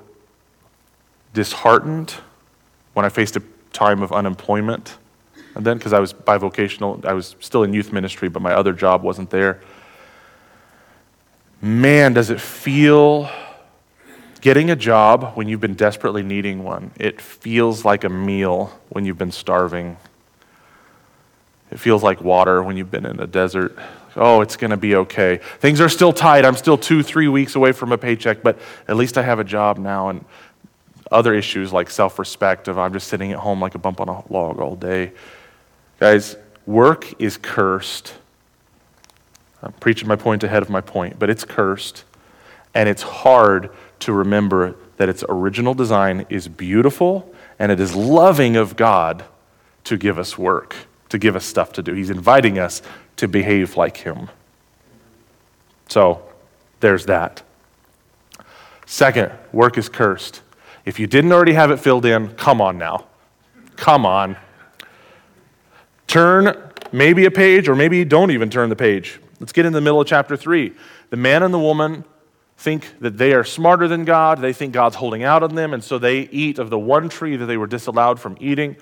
disheartened 1.33 2.15
when 2.95 3.05
I 3.05 3.09
faced 3.09 3.37
a 3.37 3.43
time 3.73 4.03
of 4.03 4.13
unemployment. 4.13 4.97
And 5.57 5.65
then, 5.65 5.79
because 5.79 5.95
I 5.95 6.01
was 6.01 6.13
bivocational, 6.13 7.03
I 7.07 7.15
was 7.15 7.35
still 7.41 7.63
in 7.63 7.73
youth 7.73 7.91
ministry, 7.91 8.29
but 8.29 8.43
my 8.43 8.53
other 8.53 8.75
job 8.75 9.03
wasn't 9.03 9.31
there. 9.31 9.63
Man, 11.63 12.13
does 12.13 12.29
it 12.29 12.43
feel 12.43 13.31
getting 14.43 14.71
a 14.71 14.77
job 14.77 15.33
when 15.35 15.49
you've 15.49 15.63
been 15.63 15.75
desperately 15.75 16.23
needing 16.23 16.63
one? 16.63 16.91
It 17.01 17.23
feels 17.23 17.87
like 17.87 18.05
a 18.05 18.11
meal 18.11 18.71
when 18.91 19.07
you've 19.07 19.17
been 19.17 19.33
starving. 19.33 19.97
It 21.71 21.81
feels 21.81 22.03
like 22.03 22.21
water 22.21 22.63
when 22.63 22.77
you've 22.77 22.91
been 22.91 23.07
in 23.07 23.19
a 23.19 23.27
desert. 23.27 23.79
Oh, 24.15 24.43
it's 24.43 24.59
going 24.59 24.73
to 24.73 24.77
be 24.77 24.95
okay. 24.95 25.41
Things 25.61 25.81
are 25.81 25.89
still 25.89 26.13
tight. 26.13 26.45
I'm 26.45 26.57
still 26.57 26.77
two, 26.77 27.03
three 27.03 27.29
weeks 27.29 27.55
away 27.55 27.73
from 27.73 27.93
a 27.93 27.99
paycheck, 27.99 28.43
but 28.43 28.59
at 28.89 28.97
least 28.97 29.17
I 29.17 29.23
have 29.23 29.39
a 29.39 29.45
job 29.45 29.79
now. 29.79 30.11
And 30.11 30.23
other 31.11 31.33
issues 31.33 31.73
like 31.73 31.89
self 31.89 32.19
respect 32.19 32.69
of 32.69 32.79
I'm 32.79 32.93
just 32.93 33.09
sitting 33.09 33.33
at 33.33 33.39
home 33.39 33.61
like 33.61 33.75
a 33.75 33.79
bump 33.79 34.03
on 34.03 34.11
a 34.11 34.31
log 34.31 34.61
all 34.61 34.77
day. 34.77 35.13
Guys, 35.99 36.37
work 36.67 37.21
is 37.21 37.37
cursed. 37.37 38.15
I'm 39.63 39.73
preaching 39.73 40.09
my 40.09 40.17
point 40.17 40.45
ahead 40.45 40.63
of 40.63 40.69
my 40.69 40.81
point, 40.81 41.19
but 41.19 41.31
it's 41.31 41.45
cursed. 41.45 42.05
And 42.75 42.89
it's 42.89 43.03
hard 43.03 43.71
to 44.01 44.13
remember 44.13 44.77
that 44.99 45.09
its 45.09 45.25
original 45.29 45.75
design 45.75 46.27
is 46.29 46.49
beautiful 46.49 47.33
and 47.59 47.73
it 47.73 47.81
is 47.81 47.95
loving 47.95 48.57
of 48.57 48.77
God 48.77 49.25
to 49.85 49.97
give 49.97 50.19
us 50.19 50.37
work, 50.37 50.77
to 51.09 51.19
give 51.19 51.37
us 51.37 51.45
stuff 51.45 51.73
to 51.75 51.83
do. 51.83 51.95
He's 51.95 52.11
inviting 52.11 52.59
us 52.59 52.83
to 53.17 53.27
behave 53.29 53.77
like 53.77 53.99
Him. 53.99 54.29
So, 55.89 56.23
there's 56.81 57.07
that. 57.07 57.43
Second, 58.85 59.33
work 59.53 59.79
is 59.79 59.89
cursed. 59.89 60.43
If 60.85 61.01
you 61.01 61.07
didn't 61.07 61.33
already 61.33 61.55
have 61.55 61.71
it 61.71 61.79
filled 61.79 62.05
in, 62.05 62.29
come 62.35 62.61
on 62.61 62.77
now. 62.77 63.07
Come 63.77 64.05
on. 64.05 64.37
Turn 66.17 66.57
maybe 66.93 67.27
a 67.27 67.31
page, 67.31 67.69
or 67.69 67.75
maybe 67.75 68.03
don't 68.03 68.31
even 68.31 68.49
turn 68.49 68.71
the 68.71 68.75
page. 68.75 69.21
Let's 69.39 69.53
get 69.53 69.67
in 69.67 69.75
the 69.75 69.83
middle 69.83 70.01
of 70.01 70.07
chapter 70.07 70.35
3. 70.35 70.73
The 71.11 71.17
man 71.19 71.43
and 71.43 71.53
the 71.53 71.59
woman 71.59 72.05
think 72.57 72.99
that 73.01 73.19
they 73.19 73.35
are 73.35 73.45
smarter 73.45 73.87
than 73.87 74.07
God. 74.07 74.41
They 74.41 74.55
think 74.55 74.73
God's 74.73 74.97
holding 74.97 75.25
out 75.25 75.43
on 75.43 75.57
them, 75.57 75.75
and 75.75 75.85
so 75.85 75.99
they 75.99 76.21
eat 76.21 76.59
of 76.59 76.71
the 76.71 76.79
one 76.79 77.11
tree 77.11 77.37
that 77.37 77.45
they 77.45 77.59
were 77.59 77.67
disallowed 77.67 78.19
from 78.19 78.39
eating. 78.41 78.79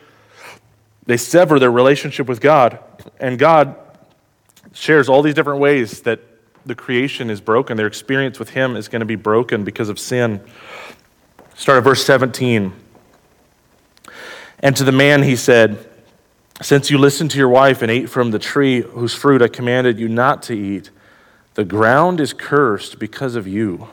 They 1.06 1.16
sever 1.16 1.58
their 1.58 1.72
relationship 1.72 2.28
with 2.28 2.40
God, 2.40 2.78
and 3.18 3.36
God 3.36 3.74
shares 4.72 5.08
all 5.08 5.20
these 5.20 5.34
different 5.34 5.58
ways 5.58 6.02
that 6.02 6.20
the 6.64 6.76
creation 6.76 7.30
is 7.30 7.40
broken. 7.40 7.76
Their 7.76 7.88
experience 7.88 8.38
with 8.38 8.50
Him 8.50 8.76
is 8.76 8.86
going 8.86 9.00
to 9.00 9.06
be 9.06 9.16
broken 9.16 9.64
because 9.64 9.88
of 9.88 9.98
sin. 9.98 10.40
Start 11.56 11.78
at 11.78 11.82
verse 11.82 12.06
17. 12.06 12.72
And 14.60 14.76
to 14.76 14.84
the 14.84 14.92
man 14.92 15.24
he 15.24 15.34
said, 15.34 15.90
Since 16.62 16.90
you 16.90 16.98
listened 16.98 17.30
to 17.32 17.38
your 17.38 17.48
wife 17.48 17.82
and 17.82 17.90
ate 17.90 18.08
from 18.08 18.30
the 18.30 18.38
tree 18.38 18.80
whose 18.80 19.14
fruit 19.14 19.42
I 19.42 19.48
commanded 19.48 19.98
you 19.98 20.08
not 20.08 20.42
to 20.44 20.54
eat, 20.54 20.90
the 21.54 21.64
ground 21.64 22.20
is 22.20 22.32
cursed 22.32 22.98
because 22.98 23.34
of 23.34 23.46
you. 23.46 23.88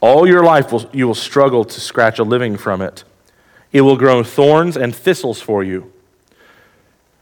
All 0.00 0.26
your 0.26 0.44
life 0.44 0.72
will, 0.72 0.88
you 0.92 1.06
will 1.06 1.14
struggle 1.14 1.64
to 1.64 1.80
scratch 1.80 2.18
a 2.18 2.24
living 2.24 2.56
from 2.56 2.82
it. 2.82 3.04
It 3.72 3.82
will 3.82 3.96
grow 3.96 4.22
thorns 4.22 4.76
and 4.76 4.94
thistles 4.94 5.40
for 5.40 5.62
you. 5.64 5.92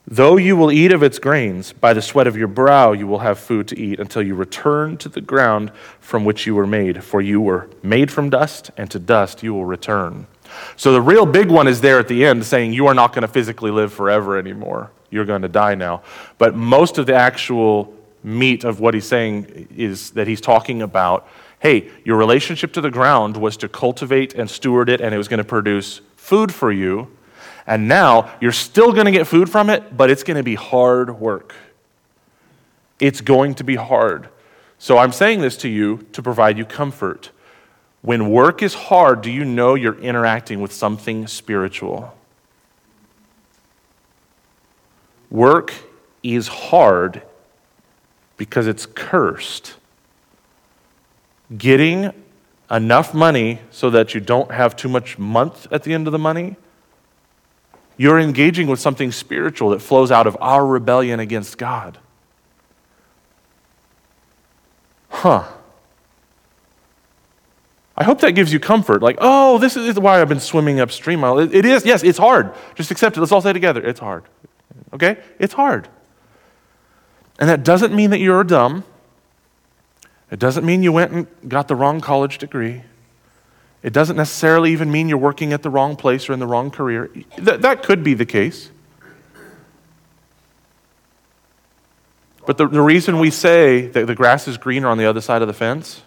Though 0.07 0.37
you 0.37 0.57
will 0.57 0.73
eat 0.73 0.93
of 0.93 1.03
its 1.03 1.19
grains, 1.19 1.73
by 1.73 1.93
the 1.93 2.03
sweat 2.03 2.27
of 2.27 2.37
your 2.37 2.49
brow 2.49 2.93
you 2.93 3.07
will 3.07 3.21
have 3.21 3.39
food 3.39 3.69
to 3.69 3.79
eat 3.79 4.01
until 4.01 4.23
you 4.23 4.35
return 4.35 4.97
to 4.99 5.09
the 5.09 5.21
ground 5.21 5.71
from 6.01 6.25
which 6.25 6.47
you 6.47 6.55
were 6.55 6.67
made. 6.67 7.05
For 7.05 7.21
you 7.21 7.41
were 7.41 7.69
made 7.83 8.11
from 8.11 8.29
dust, 8.29 8.71
and 8.77 8.91
to 8.91 8.99
dust 8.99 9.43
you 9.43 9.55
will 9.55 9.67
return. 9.67 10.27
So 10.77 10.93
the 10.93 11.01
real 11.01 11.27
big 11.27 11.51
one 11.51 11.69
is 11.69 11.81
there 11.81 11.99
at 11.99 12.09
the 12.09 12.25
end 12.25 12.45
saying 12.45 12.73
you 12.73 12.87
are 12.87 12.95
not 12.95 13.13
going 13.13 13.23
to 13.23 13.29
physically 13.29 13.71
live 13.71 13.93
forever 13.93 14.39
anymore. 14.39 14.91
You're 15.11 15.25
going 15.25 15.43
to 15.43 15.49
die 15.49 15.75
now. 15.75 16.03
But 16.39 16.55
most 16.55 16.99
of 16.99 17.07
the 17.07 17.15
actual 17.15 17.95
meat 18.23 18.65
of 18.65 18.81
what 18.81 18.95
he's 18.95 19.07
saying 19.07 19.69
is 19.77 20.11
that 20.11 20.27
he's 20.27 20.41
talking 20.41 20.83
about 20.83 21.29
hey, 21.61 21.91
your 22.07 22.17
relationship 22.17 22.73
to 22.73 22.81
the 22.81 22.91
ground 22.91 23.37
was 23.37 23.55
to 23.55 23.69
cultivate 23.69 24.33
and 24.33 24.49
steward 24.49 24.89
it, 24.89 25.03
and 25.03 25.15
it 25.15 25.19
was 25.19 25.29
going 25.29 25.37
to 25.37 25.45
produce 25.45 26.01
food 26.17 26.55
for 26.55 26.73
you 26.73 27.07
and 27.71 27.87
now 27.87 28.33
you're 28.41 28.51
still 28.51 28.93
going 28.93 29.07
to 29.07 29.13
get 29.13 29.29
food 29.29 29.49
from 29.49 29.71
it, 29.71 29.97
but 29.97 30.11
it's 30.11 30.25
going 30.25 30.37
to 30.37 30.43
be 30.43 30.57
hard 30.57 31.21
work. 31.21 31.55
It's 32.99 33.21
going 33.21 33.55
to 33.55 33.65
be 33.65 33.77
hard. 33.77 34.29
So 34.79 34.99
I'm 34.99 35.13
saying 35.13 35.41
this 35.41 35.57
to 35.59 35.69
you 35.69 36.07
to 36.13 36.21
provide 36.21 36.59
you 36.59 36.65
comfort. 36.65 37.31
When 38.03 38.31
work 38.31 38.63
is 38.63 38.75
hard, 38.75 39.21
do 39.21 39.31
you 39.31 39.45
know 39.45 39.75
you're 39.75 39.99
interacting 39.99 40.61
with 40.61 40.73
something 40.73 41.27
spiritual? 41.27 42.17
Work 45.31 45.73
is 46.23 46.49
hard 46.49 47.23
because 48.37 48.67
it's 48.67 48.87
cursed. 48.87 49.75
Getting 51.57 52.13
enough 52.71 53.13
money 53.13 53.61
so 53.71 53.91
that 53.91 54.15
you 54.15 54.21
don't 54.21 54.51
have 54.53 54.77
too 54.77 54.89
much 54.89 55.19
month 55.19 55.67
at 55.71 55.83
the 55.83 55.93
end 55.93 56.07
of 56.07 56.13
the 56.13 56.19
money 56.19 56.57
you're 58.01 58.19
engaging 58.19 58.67
with 58.67 58.81
something 58.81 59.13
spiritual 59.13 59.69
that 59.69 59.81
flows 59.81 60.11
out 60.11 60.27
of 60.27 60.35
our 60.41 60.65
rebellion 60.65 61.21
against 61.21 61.59
God. 61.59 61.99
Huh. 65.11 65.45
I 68.01 68.05
hope 68.05 68.23
that 68.23 68.33
gives 68.33 68.51
you 68.51 68.59
comfort. 68.59 69.03
Like, 69.03 69.19
oh, 69.21 69.59
this 69.59 69.77
is 69.77 70.01
why 70.01 70.23
I've 70.23 70.29
been 70.31 70.41
swimming 70.41 70.81
upstream. 70.81 71.23
It 71.23 71.67
is, 71.67 71.85
yes, 71.85 72.03
it's 72.03 72.17
hard. 72.17 72.55
Just 72.75 72.91
accept 72.91 73.19
it. 73.19 73.21
Let's 73.21 73.31
all 73.31 73.43
say 73.43 73.53
together 73.53 73.83
it's 73.87 74.01
hard. 74.01 74.25
Okay? 74.95 75.19
It's 75.39 75.53
hard. 75.53 75.87
And 77.39 77.51
that 77.51 77.63
doesn't 77.63 77.95
mean 77.95 78.09
that 78.09 78.19
you're 78.19 78.43
dumb. 78.43 78.85
It 80.31 80.39
doesn't 80.39 80.65
mean 80.65 80.83
you 80.83 80.93
went 80.93 81.13
and 81.13 81.27
got 81.47 81.69
the 81.69 81.75
wrong 81.75 82.01
college 82.01 82.39
degree. 82.39 82.85
It 83.83 83.93
doesn't 83.93 84.17
necessarily 84.17 84.73
even 84.73 84.91
mean 84.91 85.11
you're 85.11 85.19
working 85.19 85.53
at 85.53 85.63
the 85.63 85.71
wrong 85.71 85.95
place 85.95 86.27
or 86.31 86.33
in 86.33 86.39
the 86.39 86.47
wrong 86.47 86.71
career. 86.71 87.09
Th- 87.09 87.61
that 87.61 87.83
could 87.83 88.03
be 88.03 88.15
the 88.15 88.25
case. 88.25 88.71
But 92.47 92.57
the, 92.57 92.67
the 92.67 92.81
reason 92.81 93.19
we 93.19 93.31
say 93.31 93.89
that 93.89 94.07
the 94.07 94.15
grass 94.15 94.49
is 94.49 94.57
greener 94.57 94.89
on 94.89 94.97
the 94.97 95.05
other 95.05 95.21
side 95.21 95.43
of 95.43 95.49
the 95.49 95.55
fence, 95.55 96.01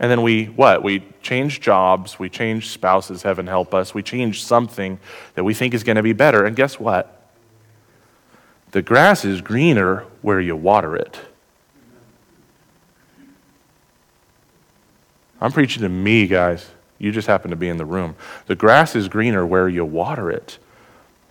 and 0.00 0.10
then 0.10 0.22
we, 0.22 0.44
what? 0.44 0.82
We 0.82 1.02
change 1.22 1.60
jobs, 1.60 2.18
we 2.18 2.28
change 2.28 2.68
spouses, 2.68 3.22
heaven 3.22 3.46
help 3.46 3.74
us, 3.74 3.94
we 3.94 4.02
change 4.02 4.44
something 4.44 4.98
that 5.34 5.42
we 5.42 5.54
think 5.54 5.74
is 5.74 5.82
going 5.82 5.96
to 5.96 6.02
be 6.02 6.12
better. 6.12 6.44
And 6.44 6.54
guess 6.54 6.78
what? 6.78 7.14
The 8.70 8.82
grass 8.82 9.24
is 9.24 9.40
greener 9.40 10.04
where 10.22 10.40
you 10.40 10.54
water 10.54 10.94
it. 10.94 11.18
I'm 15.40 15.52
preaching 15.52 15.82
to 15.82 15.88
me, 15.88 16.26
guys. 16.26 16.68
You 16.98 17.12
just 17.12 17.28
happen 17.28 17.50
to 17.50 17.56
be 17.56 17.68
in 17.68 17.76
the 17.76 17.84
room. 17.84 18.16
The 18.46 18.56
grass 18.56 18.94
is 18.94 19.08
greener 19.08 19.46
where 19.46 19.68
you 19.68 19.84
water 19.84 20.30
it. 20.30 20.58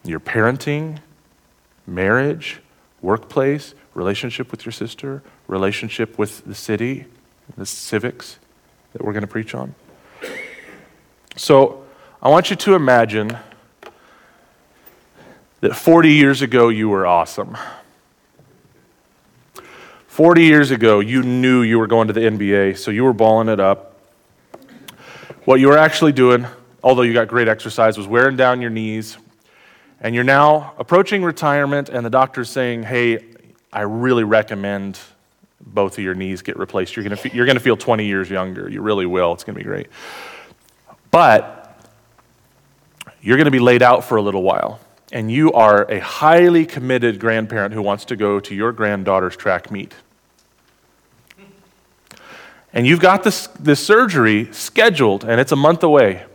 Your 0.03 0.19
parenting, 0.19 0.99
marriage, 1.85 2.61
workplace, 3.01 3.75
relationship 3.93 4.49
with 4.51 4.65
your 4.65 4.71
sister, 4.71 5.23
relationship 5.47 6.17
with 6.17 6.45
the 6.45 6.55
city, 6.55 7.05
the 7.57 7.65
civics 7.65 8.39
that 8.97 9.05
we're 9.05 9.13
going 9.13 9.21
to 9.21 9.27
preach 9.27 9.53
on. 9.53 9.75
So 11.35 11.85
I 12.19 12.29
want 12.29 12.49
you 12.49 12.55
to 12.55 12.73
imagine 12.73 13.37
that 15.61 15.75
40 15.75 16.13
years 16.13 16.41
ago 16.41 16.69
you 16.69 16.89
were 16.89 17.05
awesome. 17.05 17.55
40 20.07 20.43
years 20.43 20.71
ago, 20.71 20.99
you 20.99 21.21
knew 21.21 21.61
you 21.61 21.77
were 21.77 21.85
going 21.85 22.07
to 22.07 22.13
the 22.13 22.21
NBA, 22.21 22.75
so 22.79 22.89
you 22.89 23.03
were 23.03 23.13
balling 23.13 23.49
it 23.49 23.59
up. 23.59 23.99
What 25.45 25.59
you 25.59 25.67
were 25.67 25.77
actually 25.77 26.11
doing, 26.11 26.47
although 26.83 27.03
you 27.03 27.13
got 27.13 27.27
great 27.27 27.47
exercise, 27.47 27.99
was 27.99 28.07
wearing 28.07 28.35
down 28.35 28.61
your 28.61 28.71
knees. 28.71 29.15
And 30.01 30.15
you're 30.15 30.23
now 30.23 30.73
approaching 30.79 31.23
retirement, 31.23 31.89
and 31.89 32.03
the 32.03 32.09
doctor's 32.09 32.49
saying, 32.49 32.81
Hey, 32.81 33.25
I 33.71 33.81
really 33.81 34.23
recommend 34.23 34.99
both 35.61 35.97
of 35.97 36.03
your 36.03 36.13
knees 36.13 36.41
get 36.41 36.57
replaced. 36.57 36.95
You're 36.95 37.03
going 37.03 37.17
to, 37.17 37.35
you're 37.35 37.45
going 37.45 37.57
to 37.57 37.63
feel 37.63 37.77
20 37.77 38.05
years 38.05 38.29
younger. 38.29 38.69
You 38.69 38.81
really 38.81 39.05
will. 39.05 39.33
It's 39.33 39.43
going 39.43 39.55
to 39.55 39.59
be 39.59 39.65
great. 39.65 39.87
But 41.11 41.79
you're 43.21 43.37
going 43.37 43.45
to 43.45 43.51
be 43.51 43.59
laid 43.59 43.81
out 43.81 44.03
for 44.03 44.17
a 44.17 44.21
little 44.21 44.43
while, 44.43 44.79
and 45.11 45.31
you 45.31 45.51
are 45.53 45.89
a 45.89 45.99
highly 45.99 46.65
committed 46.65 47.19
grandparent 47.19 47.73
who 47.73 47.81
wants 47.81 48.05
to 48.05 48.15
go 48.15 48.39
to 48.39 48.55
your 48.55 48.71
granddaughter's 48.71 49.35
track 49.35 49.71
meet 49.71 49.93
and 52.77 52.85
you've 52.85 52.99
got 52.99 53.23
this, 53.23 53.47
this 53.59 53.83
surgery 53.83 54.49
scheduled 54.51 55.23
and 55.23 55.39
it's 55.41 55.51
a 55.51 55.55
month 55.55 55.81
away, 55.81 56.25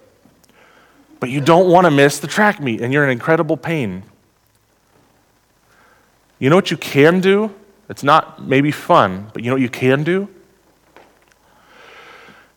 but 1.21 1.31
you 1.31 1.41
don't 1.41 1.71
want 1.71 1.85
to 1.85 1.91
miss 1.91 2.19
the 2.19 2.27
track 2.27 2.61
meet 2.61 2.81
and 2.81 2.93
you're 2.93 3.05
in 3.05 3.11
incredible 3.11 3.57
pain. 3.57 4.03
You 6.41 6.51
know 6.51 6.57
what 6.57 6.73
you 6.73 6.77
can 6.77 7.21
do? 7.21 7.55
It's 7.93 8.03
not 8.03 8.43
maybe 8.43 8.71
fun, 8.71 9.29
but 9.35 9.45
you 9.45 9.51
know 9.51 9.57
what 9.57 9.61
you 9.61 9.69
can 9.69 10.03
do? 10.03 10.27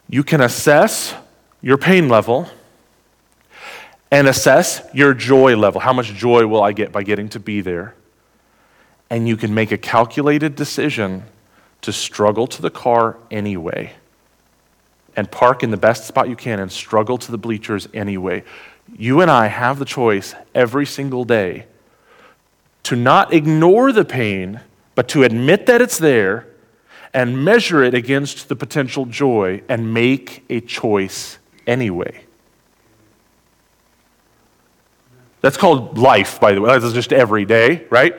You 0.08 0.24
can 0.24 0.40
assess 0.40 1.14
your 1.62 1.78
pain 1.78 2.08
level 2.08 2.48
and 4.10 4.30
assess 4.30 4.82
your 4.94 5.14
joy 5.14 5.58
level. 5.58 5.82
How 5.82 5.92
much 5.92 6.14
joy 6.14 6.48
will 6.48 6.64
I 6.64 6.72
get 6.72 6.94
by 6.94 7.04
getting 7.04 7.28
to 7.30 7.40
be 7.42 7.60
there? 7.60 7.96
And 9.10 9.28
you 9.28 9.36
can 9.36 9.54
make 9.54 9.74
a 9.74 9.78
calculated 9.78 10.56
decision 10.56 11.26
to 11.82 11.92
struggle 11.92 12.48
to 12.48 12.62
the 12.62 12.70
car 12.70 13.18
anyway 13.30 13.94
and 15.18 15.30
park 15.30 15.64
in 15.64 15.70
the 15.70 15.76
best 15.76 16.08
spot 16.08 16.30
you 16.30 16.38
can 16.38 16.62
and 16.62 16.72
struggle 16.72 17.18
to 17.18 17.30
the 17.30 17.38
bleachers 17.38 17.90
anyway. 17.94 18.46
You 18.98 19.20
and 19.20 19.30
I 19.30 19.48
have 19.48 19.80
the 19.80 19.86
choice 19.86 20.34
every 20.54 20.86
single 20.86 21.26
day 21.26 21.66
to 22.84 22.96
not 22.96 23.34
ignore 23.34 23.92
the 23.92 24.06
pain, 24.06 24.62
but 24.96 25.08
to 25.10 25.24
admit 25.24 25.66
that 25.68 25.82
it's 25.82 25.98
there 25.98 26.48
and 27.14 27.44
measure 27.44 27.84
it 27.84 27.94
against 27.94 28.50
the 28.50 28.56
potential 28.56 29.06
joy 29.06 29.62
and 29.70 29.94
make 29.94 30.44
a 30.50 30.60
choice 30.62 31.38
anyway. 31.68 32.26
That's 35.42 35.58
called 35.58 35.98
life, 35.98 36.40
by 36.40 36.54
the 36.54 36.62
way. 36.62 36.78
That's 36.78 36.94
just 36.94 37.14
every 37.14 37.46
day, 37.46 37.86
right? 37.90 38.16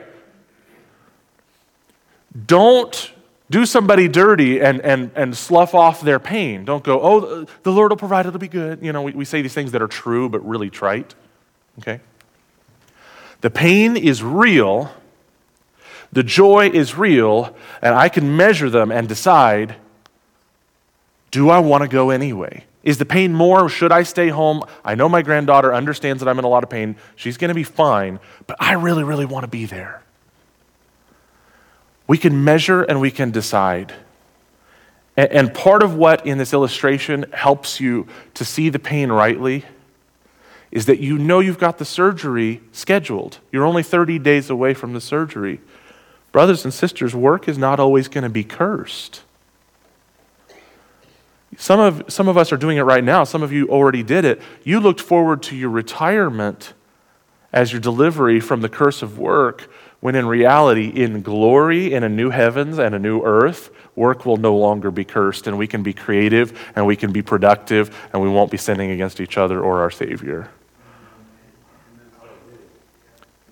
Don't 2.45 3.11
do 3.49 3.65
somebody 3.65 4.07
dirty 4.07 4.61
and, 4.61 4.81
and, 4.81 5.11
and 5.15 5.35
slough 5.35 5.73
off 5.73 6.01
their 6.01 6.19
pain. 6.19 6.65
Don't 6.65 6.83
go, 6.83 7.01
oh, 7.01 7.45
the 7.63 7.71
Lord 7.71 7.91
will 7.91 7.97
provide, 7.97 8.25
it'll 8.25 8.39
be 8.39 8.47
good. 8.47 8.83
You 8.83 8.93
know, 8.93 9.01
we, 9.01 9.11
we 9.11 9.25
say 9.25 9.41
these 9.41 9.53
things 9.53 9.71
that 9.71 9.81
are 9.81 9.87
true 9.87 10.29
but 10.29 10.45
really 10.47 10.69
trite. 10.69 11.15
Okay? 11.79 12.01
The 13.41 13.49
pain 13.49 13.95
is 13.95 14.23
real, 14.23 14.91
the 16.11 16.23
joy 16.23 16.69
is 16.69 16.97
real, 16.97 17.55
and 17.81 17.93
I 17.93 18.09
can 18.09 18.35
measure 18.35 18.69
them 18.69 18.91
and 18.91 19.07
decide 19.07 19.75
do 21.29 21.49
I 21.49 21.59
want 21.59 21.83
to 21.83 21.89
go 21.89 22.09
anyway? 22.09 22.63
Is 22.83 22.97
the 22.97 23.05
pain 23.05 23.33
more? 23.33 23.67
Should 23.67 23.91
I 23.91 24.03
stay 24.03 24.29
home? 24.29 24.63
I 24.83 24.95
know 24.95 25.09
my 25.09 25.21
granddaughter 25.21 25.73
understands 25.73 26.23
that 26.23 26.29
I'm 26.29 26.39
in 26.39 26.45
a 26.45 26.47
lot 26.47 26.63
of 26.63 26.69
pain. 26.69 26.95
She's 27.17 27.35
going 27.37 27.49
to 27.49 27.55
be 27.55 27.63
fine, 27.63 28.19
but 28.47 28.55
I 28.61 28.73
really, 28.73 29.03
really 29.03 29.25
want 29.25 29.43
to 29.43 29.49
be 29.49 29.65
there. 29.65 30.01
We 32.07 32.17
can 32.17 32.45
measure 32.45 32.83
and 32.83 33.01
we 33.01 33.11
can 33.11 33.31
decide. 33.31 33.93
And 35.17 35.53
part 35.53 35.83
of 35.83 35.95
what 35.95 36.25
in 36.25 36.37
this 36.37 36.53
illustration 36.53 37.25
helps 37.33 37.81
you 37.81 38.07
to 38.35 38.45
see 38.45 38.69
the 38.69 38.79
pain 38.79 39.11
rightly 39.11 39.65
is 40.71 40.85
that 40.85 40.99
you 40.99 41.17
know 41.17 41.39
you've 41.39 41.59
got 41.59 41.79
the 41.79 41.85
surgery 41.85 42.61
scheduled. 42.71 43.39
You're 43.51 43.65
only 43.65 43.83
30 43.83 44.19
days 44.19 44.49
away 44.49 44.73
from 44.73 44.93
the 44.93 45.01
surgery. 45.01 45.59
Brothers 46.31 46.63
and 46.63 46.73
sisters, 46.73 47.15
work 47.15 47.47
is 47.47 47.57
not 47.57 47.79
always 47.79 48.07
going 48.07 48.23
to 48.23 48.29
be 48.29 48.43
cursed. 48.43 49.23
Some 51.57 51.79
of, 51.79 52.03
some 52.07 52.27
of 52.27 52.37
us 52.37 52.51
are 52.51 52.57
doing 52.57 52.77
it 52.77 52.83
right 52.83 53.03
now. 53.03 53.23
Some 53.23 53.41
of 53.41 53.51
you 53.51 53.67
already 53.69 54.03
did 54.03 54.25
it. 54.25 54.41
You 54.63 54.79
looked 54.79 55.01
forward 55.01 55.41
to 55.43 55.55
your 55.55 55.69
retirement 55.69 56.73
as 57.51 57.71
your 57.71 57.81
delivery 57.81 58.39
from 58.39 58.61
the 58.61 58.69
curse 58.69 59.01
of 59.01 59.17
work 59.17 59.69
when 59.99 60.15
in 60.15 60.27
reality, 60.27 60.89
in 60.89 61.21
glory, 61.21 61.93
in 61.93 62.03
a 62.03 62.09
new 62.09 62.29
heavens 62.29 62.77
and 62.77 62.93
a 62.93 62.99
new 62.99 63.21
earth, 63.23 63.71
work 63.95 64.25
will 64.25 64.37
no 64.37 64.55
longer 64.55 64.91
be 64.91 65.03
cursed, 65.03 65.47
and 65.47 65.57
we 65.57 65.65
can 65.65 65.81
be 65.81 65.93
creative 65.93 66.71
and 66.75 66.85
we 66.85 66.95
can 66.95 67.11
be 67.11 67.23
productive, 67.23 67.95
and 68.13 68.21
we 68.21 68.29
won't 68.29 68.51
be 68.51 68.57
sinning 68.57 68.91
against 68.91 69.19
each 69.19 69.37
other 69.37 69.59
or 69.59 69.81
our 69.81 69.89
Savior. 69.89 70.49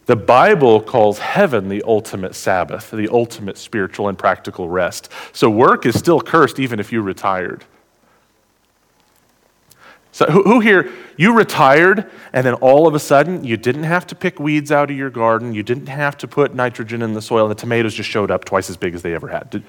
The 0.05 0.15
Bible 0.15 0.81
calls 0.81 1.17
heaven 1.17 1.67
the 1.67 1.83
ultimate 1.83 2.35
Sabbath, 2.35 2.91
the 2.91 3.09
ultimate 3.09 3.57
spiritual 3.57 4.07
and 4.07 4.17
practical 4.17 4.69
rest. 4.69 5.09
So 5.33 5.49
work 5.49 5.85
is 5.85 5.97
still 5.97 6.21
cursed 6.21 6.59
even 6.59 6.79
if 6.79 6.91
you 6.91 7.01
retired. 7.01 7.65
So, 10.11 10.27
who, 10.27 10.43
who 10.43 10.59
here, 10.61 10.93
you 11.17 11.35
retired 11.35 12.09
and 12.31 12.45
then 12.45 12.53
all 12.53 12.87
of 12.87 12.95
a 12.95 12.99
sudden 12.99 13.43
you 13.43 13.57
didn't 13.57 13.83
have 13.83 14.07
to 14.07 14.15
pick 14.15 14.39
weeds 14.39 14.71
out 14.71 14.89
of 14.89 14.95
your 14.95 15.09
garden, 15.09 15.53
you 15.53 15.63
didn't 15.63 15.87
have 15.87 16.17
to 16.19 16.27
put 16.27 16.55
nitrogen 16.55 17.01
in 17.01 17.13
the 17.13 17.21
soil, 17.21 17.45
and 17.45 17.51
the 17.51 17.59
tomatoes 17.59 17.93
just 17.93 18.09
showed 18.09 18.31
up 18.31 18.45
twice 18.45 18.69
as 18.69 18.77
big 18.77 18.95
as 18.95 19.01
they 19.01 19.13
ever 19.13 19.27
had? 19.27 19.49
Did, 19.49 19.63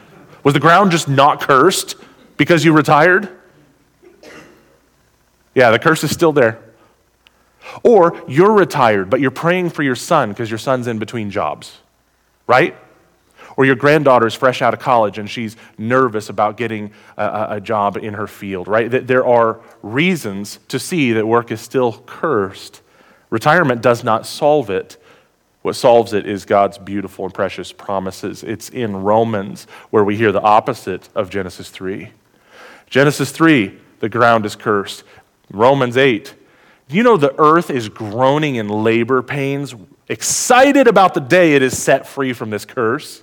was 0.44 0.54
the 0.54 0.60
ground 0.60 0.92
just 0.92 1.08
not 1.08 1.40
cursed 1.40 1.96
because 2.36 2.64
you 2.64 2.72
retired? 2.72 3.28
Yeah, 5.54 5.70
the 5.70 5.78
curse 5.78 6.04
is 6.04 6.12
still 6.12 6.32
there. 6.32 6.62
Or 7.82 8.22
you're 8.28 8.52
retired, 8.52 9.10
but 9.10 9.20
you're 9.20 9.30
praying 9.30 9.70
for 9.70 9.82
your 9.82 9.96
son 9.96 10.30
because 10.30 10.50
your 10.50 10.58
son's 10.58 10.86
in 10.86 10.98
between 10.98 11.30
jobs, 11.30 11.78
right? 12.46 12.76
Or 13.56 13.64
your 13.64 13.76
granddaughter's 13.76 14.34
fresh 14.34 14.62
out 14.62 14.74
of 14.74 14.80
college 14.80 15.18
and 15.18 15.28
she's 15.28 15.56
nervous 15.78 16.28
about 16.28 16.56
getting 16.56 16.92
a, 17.16 17.46
a 17.50 17.60
job 17.60 17.96
in 17.96 18.14
her 18.14 18.26
field, 18.26 18.68
right? 18.68 18.90
There 18.90 19.26
are 19.26 19.60
reasons 19.82 20.58
to 20.68 20.78
see 20.78 21.12
that 21.12 21.26
work 21.26 21.50
is 21.50 21.60
still 21.60 22.02
cursed. 22.06 22.82
Retirement 23.30 23.82
does 23.82 24.04
not 24.04 24.26
solve 24.26 24.70
it. 24.70 25.02
What 25.62 25.74
solves 25.74 26.12
it 26.12 26.26
is 26.26 26.44
God's 26.44 26.78
beautiful 26.78 27.24
and 27.24 27.34
precious 27.34 27.72
promises. 27.72 28.44
It's 28.44 28.68
in 28.68 28.96
Romans 28.98 29.66
where 29.90 30.04
we 30.04 30.16
hear 30.16 30.30
the 30.30 30.40
opposite 30.40 31.08
of 31.14 31.28
Genesis 31.28 31.70
3. 31.70 32.10
Genesis 32.88 33.32
3, 33.32 33.76
the 33.98 34.08
ground 34.08 34.46
is 34.46 34.54
cursed. 34.54 35.02
Romans 35.50 35.96
8, 35.96 36.34
you 36.88 37.02
know 37.02 37.16
the 37.16 37.34
earth 37.40 37.70
is 37.70 37.88
groaning 37.88 38.56
in 38.56 38.68
labor 38.68 39.22
pains, 39.22 39.74
excited 40.08 40.86
about 40.86 41.14
the 41.14 41.20
day 41.20 41.54
it 41.54 41.62
is 41.62 41.76
set 41.76 42.06
free 42.06 42.32
from 42.32 42.50
this 42.50 42.64
curse? 42.64 43.22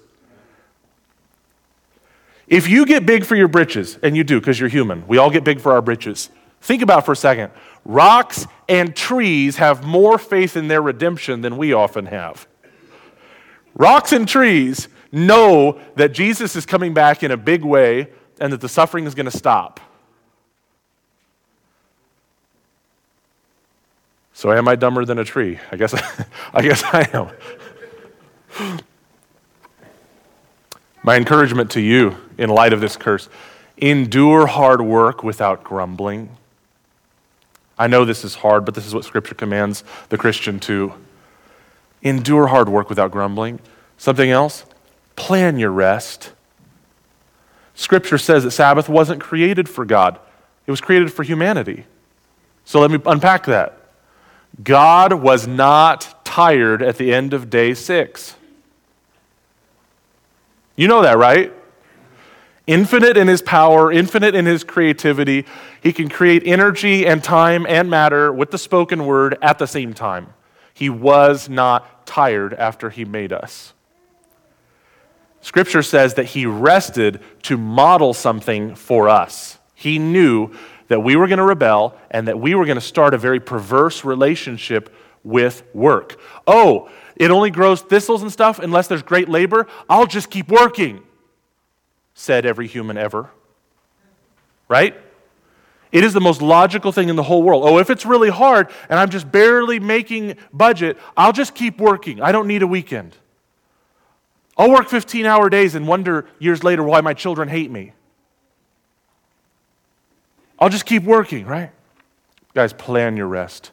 If 2.47 2.67
you 2.67 2.86
get 2.86 3.06
big 3.06 3.26
for 3.26 3.36
your 3.36 3.47
britches, 3.47 3.97
and 4.04 4.17
you 4.17 4.23
do 4.23 4.39
because 4.39 4.60
you're 4.60 4.69
human, 4.69 5.08
we 5.08 5.17
all 5.17 5.30
get 5.30 5.43
big 5.43 5.62
for 5.62 5.71
our 5.71 5.82
britches. 5.82 6.30
Think 6.62 6.82
about 6.82 7.06
for 7.06 7.13
a 7.13 7.15
second. 7.15 7.52
Rocks 7.86 8.47
and 8.69 8.95
trees 8.95 9.58
have 9.58 9.86
more 9.86 10.17
faith 10.17 10.56
in 10.56 10.67
their 10.67 10.82
redemption 10.82 11.41
than 11.41 11.58
we 11.58 11.73
often 11.73 12.06
have. 12.06 12.47
Rocks 13.76 14.12
and 14.12 14.28
trees 14.28 14.88
know 15.12 15.80
that 15.95 16.13
Jesus 16.13 16.56
is 16.56 16.65
coming 16.65 16.93
back 16.93 17.23
in 17.23 17.32
a 17.32 17.38
big 17.38 17.63
way 17.63 18.10
and 18.39 18.52
that 18.52 18.62
the 18.62 18.69
suffering 18.69 19.06
is 19.06 19.15
going 19.15 19.26
to 19.26 19.38
stop. 19.38 19.80
So 24.34 24.52
am 24.52 24.67
I 24.67 24.76
dumber 24.76 25.06
than 25.06 25.19
a 25.19 25.24
tree? 25.24 25.60
I 25.72 25.78
guess 25.78 25.93
I 26.54 26.62
guess 26.62 26.84
I 26.84 27.10
am. 27.13 28.74
My 31.04 31.17
encouragement 31.17 31.72
to 31.72 31.82
you 31.82 32.15
in 32.38 32.50
light 32.50 32.74
of 32.74 32.82
this 32.82 32.98
curse, 32.98 33.30
endure 33.78 34.48
hard 34.48 34.82
work 34.82 35.24
without 35.24 35.63
grumbling. 35.63 36.30
I 37.78 37.88
know 37.88 38.06
this 38.06 38.24
is 38.24 38.36
hard, 38.36 38.65
but 38.65 38.76
this 38.76 38.86
is 38.86 38.93
what 38.93 39.04
scripture 39.04 39.36
commands 39.36 39.84
the 40.10 40.17
Christian 40.17 40.60
to 40.62 40.93
endure 42.02 42.48
hard 42.48 42.69
work 42.69 42.89
without 42.89 43.12
grumbling. 43.12 43.60
Something 43.98 44.30
else? 44.30 44.65
Plan 45.15 45.60
your 45.60 45.72
rest. 45.72 46.32
Scripture 47.76 48.17
says 48.17 48.43
that 48.43 48.52
Sabbath 48.52 48.88
wasn't 48.88 49.22
created 49.22 49.67
for 49.67 49.86
God, 49.86 50.19
it 50.65 50.72
was 50.72 50.82
created 50.82 51.12
for 51.12 51.24
humanity. 51.24 51.86
So 52.65 52.80
let 52.80 52.91
me 52.91 53.00
unpack 53.06 53.46
that. 53.48 53.78
God 54.62 55.13
was 55.13 55.48
not 55.48 56.26
tired 56.26 56.82
at 56.82 56.98
the 56.98 57.13
end 57.13 57.34
of 57.34 57.50
day 57.50 57.74
six. 57.74 58.36
You 60.76 60.88
know 60.88 61.02
that, 61.02 61.18
right? 61.18 61.54
Infinite 62.66 63.18
in 63.18 63.28
his 63.28 63.42
power, 63.42 63.92
infinite 63.92 64.36
in 64.36 64.46
his 64.46 64.63
creativity. 64.63 65.46
He 65.82 65.92
can 65.92 66.08
create 66.08 66.44
energy 66.46 67.06
and 67.06 67.24
time 67.24 67.66
and 67.68 67.89
matter 67.89 68.32
with 68.32 68.52
the 68.52 68.58
spoken 68.58 69.06
word 69.06 69.38
at 69.42 69.60
the 69.60 69.68
same 69.68 69.94
time. 69.94 70.34
He 70.74 70.89
was 70.89 71.50
not 71.50 72.08
tired 72.08 72.54
after 72.54 72.89
he 72.89 73.06
made 73.06 73.34
us. 73.34 73.74
Scripture 75.42 75.84
says 75.84 76.13
that 76.13 76.28
he 76.28 76.46
rested 76.46 77.20
to 77.44 77.58
model 77.58 78.13
something 78.13 78.76
for 78.76 79.10
us. 79.10 79.60
He 79.76 80.00
knew 80.00 80.56
that 80.93 80.99
we 80.99 81.15
were 81.15 81.25
going 81.25 81.39
to 81.39 81.43
rebel 81.43 81.97
and 82.12 82.27
that 82.27 82.39
we 82.39 82.53
were 82.53 82.65
going 82.65 82.77
to 82.77 82.82
start 82.82 83.15
a 83.15 83.17
very 83.17 83.39
perverse 83.39 84.06
relationship 84.06 84.93
with 85.23 85.63
work. 85.73 86.19
Oh, 86.45 86.88
it 87.15 87.32
only 87.32 87.49
grows 87.49 87.82
thistles 87.82 88.21
and 88.21 88.32
stuff 88.32 88.60
unless 88.60 88.88
there's 88.88 89.01
great 89.01 89.27
labor. 89.27 89.65
I'll 89.89 90.06
just 90.06 90.29
keep 90.29 90.49
working, 90.49 91.01
said 92.13 92.45
every 92.45 92.67
human 92.67 92.95
ever. 92.95 93.32
Right? 94.67 94.95
It 95.91 96.03
is 96.03 96.13
the 96.13 96.21
most 96.21 96.43
logical 96.43 96.91
thing 96.91 97.10
in 97.10 97.15
the 97.15 97.23
whole 97.23 97.41
world. 97.41 97.63
Oh, 97.65 97.79
if 97.79 97.89
it's 97.89 98.06
really 98.06 98.29
hard 98.29 98.69
and 98.88 98.99
I'm 98.99 99.10
just 99.10 99.32
barely 99.32 99.79
making 99.79 100.38
budget, 100.53 100.99
I'll 101.17 101.34
just 101.34 101.56
keep 101.56 101.79
working. 101.79 102.21
I 102.21 102.32
don't 102.32 102.45
need 102.45 102.62
a 102.62 102.67
weekend. 102.67 103.17
I'll 104.60 104.69
work 104.69 104.89
15 104.89 105.25
hour 105.25 105.49
days 105.49 105.73
and 105.73 105.88
wonder 105.88 106.27
years 106.38 106.63
later 106.63 106.84
why 106.84 107.01
my 107.01 107.15
children 107.15 107.49
hate 107.49 107.71
me. 107.71 107.93
I'll 110.63 110.69
just 110.69 110.86
keep 110.86 111.04
working, 111.04 111.45
right? 111.45 111.71
Guys, 112.54 112.71
plan 112.71 113.17
your 113.17 113.28
rest. 113.28 113.71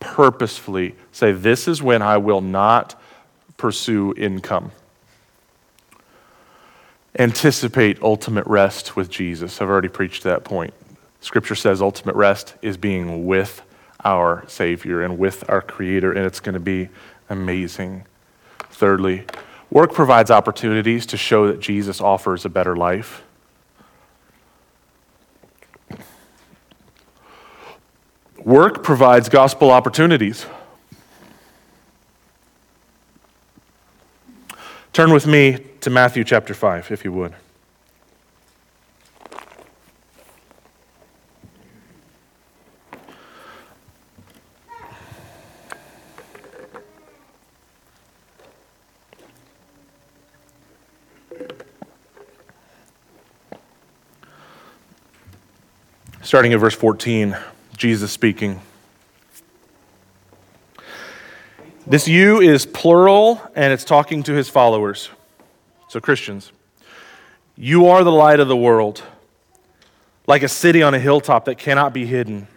Purposefully 0.00 0.96
say, 1.12 1.30
This 1.30 1.68
is 1.68 1.80
when 1.80 2.02
I 2.02 2.16
will 2.16 2.40
not 2.40 3.00
pursue 3.56 4.12
income. 4.16 4.72
Anticipate 7.16 8.02
ultimate 8.02 8.48
rest 8.48 8.96
with 8.96 9.10
Jesus. 9.10 9.60
I've 9.60 9.68
already 9.68 9.86
preached 9.86 10.24
that 10.24 10.42
point. 10.42 10.74
Scripture 11.20 11.54
says 11.54 11.80
ultimate 11.80 12.16
rest 12.16 12.56
is 12.62 12.76
being 12.76 13.26
with 13.26 13.62
our 14.04 14.42
Savior 14.48 15.02
and 15.02 15.16
with 15.16 15.48
our 15.48 15.62
Creator, 15.62 16.14
and 16.14 16.26
it's 16.26 16.40
going 16.40 16.54
to 16.54 16.58
be 16.58 16.88
amazing. 17.30 18.06
Thirdly, 18.70 19.24
Work 19.70 19.92
provides 19.92 20.32
opportunities 20.32 21.06
to 21.06 21.16
show 21.16 21.46
that 21.46 21.60
Jesus 21.60 22.00
offers 22.00 22.44
a 22.44 22.48
better 22.48 22.74
life. 22.74 23.22
Work 28.44 28.82
provides 28.82 29.30
gospel 29.30 29.70
opportunities. 29.70 30.44
Turn 34.92 35.14
with 35.14 35.26
me 35.26 35.64
to 35.80 35.88
Matthew 35.88 36.24
chapter 36.24 36.52
5, 36.52 36.90
if 36.92 37.04
you 37.06 37.12
would. 37.12 37.34
Starting 56.20 56.52
at 56.52 56.60
verse 56.60 56.74
14, 56.74 57.36
Jesus 57.84 58.10
speaking. 58.10 58.62
This 61.86 62.08
you 62.08 62.40
is 62.40 62.64
plural, 62.64 63.42
and 63.54 63.74
it's 63.74 63.84
talking 63.84 64.22
to 64.22 64.32
his 64.32 64.48
followers. 64.48 65.10
So, 65.88 66.00
Christians, 66.00 66.50
you 67.58 67.88
are 67.88 68.02
the 68.02 68.10
light 68.10 68.40
of 68.40 68.48
the 68.48 68.56
world, 68.56 69.02
like 70.26 70.42
a 70.42 70.48
city 70.48 70.82
on 70.82 70.94
a 70.94 70.98
hilltop 70.98 71.44
that 71.44 71.58
cannot 71.58 71.92
be 71.92 72.06
hidden. 72.06 72.48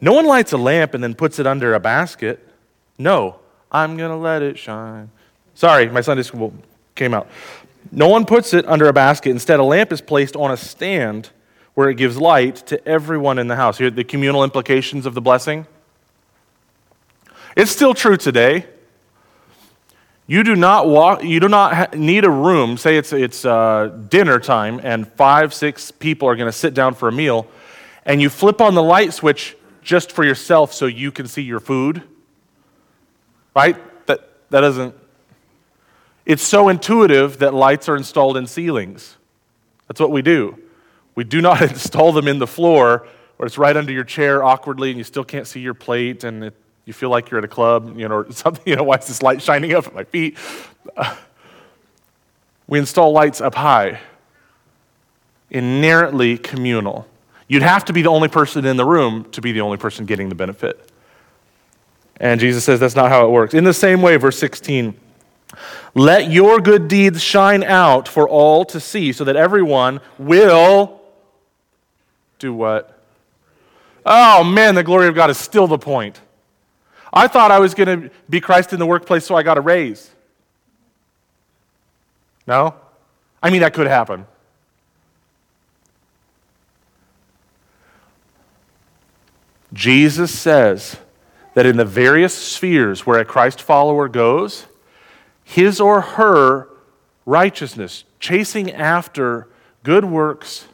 No 0.00 0.14
one 0.14 0.24
lights 0.24 0.54
a 0.54 0.56
lamp 0.56 0.94
and 0.94 1.04
then 1.04 1.14
puts 1.14 1.38
it 1.38 1.46
under 1.46 1.74
a 1.74 1.80
basket. 1.80 2.48
No, 2.96 3.40
I'm 3.70 3.98
going 3.98 4.10
to 4.10 4.16
let 4.16 4.40
it 4.40 4.58
shine. 4.58 5.10
Sorry, 5.52 5.86
my 5.90 6.00
Sunday 6.00 6.22
school 6.22 6.54
came 6.94 7.12
out. 7.12 7.28
No 7.92 8.08
one 8.08 8.24
puts 8.24 8.54
it 8.54 8.64
under 8.66 8.88
a 8.88 8.94
basket. 8.94 9.32
Instead, 9.32 9.60
a 9.60 9.64
lamp 9.64 9.92
is 9.92 10.00
placed 10.00 10.34
on 10.34 10.50
a 10.50 10.56
stand 10.56 11.28
where 11.74 11.88
it 11.88 11.96
gives 11.96 12.16
light 12.16 12.56
to 12.66 12.88
everyone 12.88 13.38
in 13.38 13.48
the 13.48 13.56
house. 13.56 13.78
Here, 13.78 13.90
the 13.90 14.04
communal 14.04 14.44
implications 14.44 15.06
of 15.06 15.14
the 15.14 15.20
blessing. 15.20 15.66
It's 17.56 17.70
still 17.70 17.94
true 17.94 18.16
today. 18.16 18.66
You 20.26 20.42
do 20.42 20.56
not 20.56 20.88
walk, 20.88 21.22
you 21.22 21.38
do 21.38 21.48
not 21.48 21.94
need 21.94 22.24
a 22.24 22.30
room. 22.30 22.78
Say 22.78 22.96
it's 22.96 23.12
it's 23.12 23.44
uh, 23.44 23.88
dinner 24.08 24.40
time, 24.40 24.80
and 24.82 25.06
five, 25.06 25.52
six 25.52 25.90
people 25.90 26.28
are 26.28 26.34
going 26.34 26.50
to 26.50 26.56
sit 26.56 26.72
down 26.72 26.94
for 26.94 27.08
a 27.08 27.12
meal, 27.12 27.46
and 28.06 28.22
you 28.22 28.30
flip 28.30 28.60
on 28.62 28.74
the 28.74 28.82
light 28.82 29.12
switch 29.12 29.54
just 29.82 30.10
for 30.10 30.24
yourself 30.24 30.72
so 30.72 30.86
you 30.86 31.12
can 31.12 31.28
see 31.28 31.42
your 31.42 31.60
food. 31.60 32.02
Right? 33.54 33.76
That 34.06 34.30
that 34.48 34.62
doesn't. 34.62 34.94
It's 36.24 36.42
so 36.42 36.70
intuitive 36.70 37.38
that 37.40 37.52
lights 37.52 37.86
are 37.90 37.96
installed 37.96 38.38
in 38.38 38.46
ceilings. 38.46 39.18
That's 39.88 40.00
what 40.00 40.10
we 40.10 40.22
do. 40.22 40.58
We 41.14 41.24
do 41.24 41.40
not 41.40 41.62
install 41.70 42.12
them 42.12 42.28
in 42.28 42.38
the 42.38 42.46
floor 42.46 43.06
where 43.36 43.46
it's 43.46 43.58
right 43.58 43.76
under 43.76 43.92
your 43.92 44.04
chair 44.04 44.44
awkwardly 44.44 44.90
and 44.90 44.98
you 44.98 45.04
still 45.04 45.24
can't 45.24 45.46
see 45.46 45.60
your 45.60 45.74
plate 45.74 46.24
and 46.24 46.44
it, 46.44 46.54
you 46.84 46.92
feel 46.92 47.10
like 47.10 47.30
you're 47.30 47.38
at 47.38 47.44
a 47.44 47.48
club, 47.48 47.98
you 47.98 48.08
know, 48.08 48.16
or 48.16 48.32
something, 48.32 48.62
you 48.66 48.76
know, 48.76 48.84
why 48.84 48.96
is 48.96 49.06
this 49.06 49.22
light 49.22 49.42
shining 49.42 49.74
up 49.74 49.86
at 49.86 49.94
my 49.94 50.04
feet? 50.04 50.36
We 52.66 52.78
install 52.78 53.12
lights 53.12 53.42
up 53.42 53.56
high, 53.56 54.00
inherently 55.50 56.38
communal. 56.38 57.06
You'd 57.46 57.62
have 57.62 57.84
to 57.84 57.92
be 57.92 58.00
the 58.00 58.08
only 58.08 58.28
person 58.28 58.64
in 58.64 58.78
the 58.78 58.86
room 58.86 59.30
to 59.32 59.42
be 59.42 59.52
the 59.52 59.60
only 59.60 59.76
person 59.76 60.06
getting 60.06 60.30
the 60.30 60.34
benefit. 60.34 60.90
And 62.16 62.40
Jesus 62.40 62.64
says 62.64 62.80
that's 62.80 62.96
not 62.96 63.10
how 63.10 63.26
it 63.26 63.30
works. 63.30 63.52
In 63.52 63.64
the 63.64 63.74
same 63.74 64.00
way, 64.00 64.16
verse 64.16 64.38
16, 64.38 64.94
let 65.94 66.30
your 66.30 66.58
good 66.58 66.88
deeds 66.88 67.22
shine 67.22 67.62
out 67.62 68.08
for 68.08 68.26
all 68.26 68.64
to 68.64 68.80
see 68.80 69.12
so 69.12 69.24
that 69.24 69.36
everyone 69.36 70.00
will 70.18 71.02
do 72.44 72.54
what? 72.54 73.02
Oh 74.04 74.44
man, 74.44 74.74
the 74.74 74.84
glory 74.84 75.08
of 75.08 75.14
God 75.14 75.30
is 75.30 75.38
still 75.38 75.66
the 75.66 75.78
point. 75.78 76.20
I 77.12 77.26
thought 77.26 77.50
I 77.50 77.58
was 77.58 77.74
going 77.74 78.02
to 78.02 78.10
be 78.28 78.40
Christ 78.40 78.72
in 78.72 78.78
the 78.78 78.86
workplace, 78.86 79.24
so 79.24 79.34
I 79.34 79.42
got 79.42 79.56
a 79.56 79.60
raise. 79.60 80.10
No? 82.46 82.74
I 83.42 83.50
mean, 83.50 83.60
that 83.60 83.72
could 83.72 83.86
happen. 83.86 84.26
Jesus 89.72 90.38
says 90.38 90.96
that 91.54 91.66
in 91.66 91.76
the 91.76 91.84
various 91.84 92.34
spheres 92.34 93.06
where 93.06 93.18
a 93.18 93.24
Christ 93.24 93.62
follower 93.62 94.08
goes, 94.08 94.66
his 95.44 95.80
or 95.80 96.00
her 96.00 96.68
righteousness, 97.24 98.04
chasing 98.20 98.70
after 98.70 99.48
good 99.82 100.04
works 100.04 100.66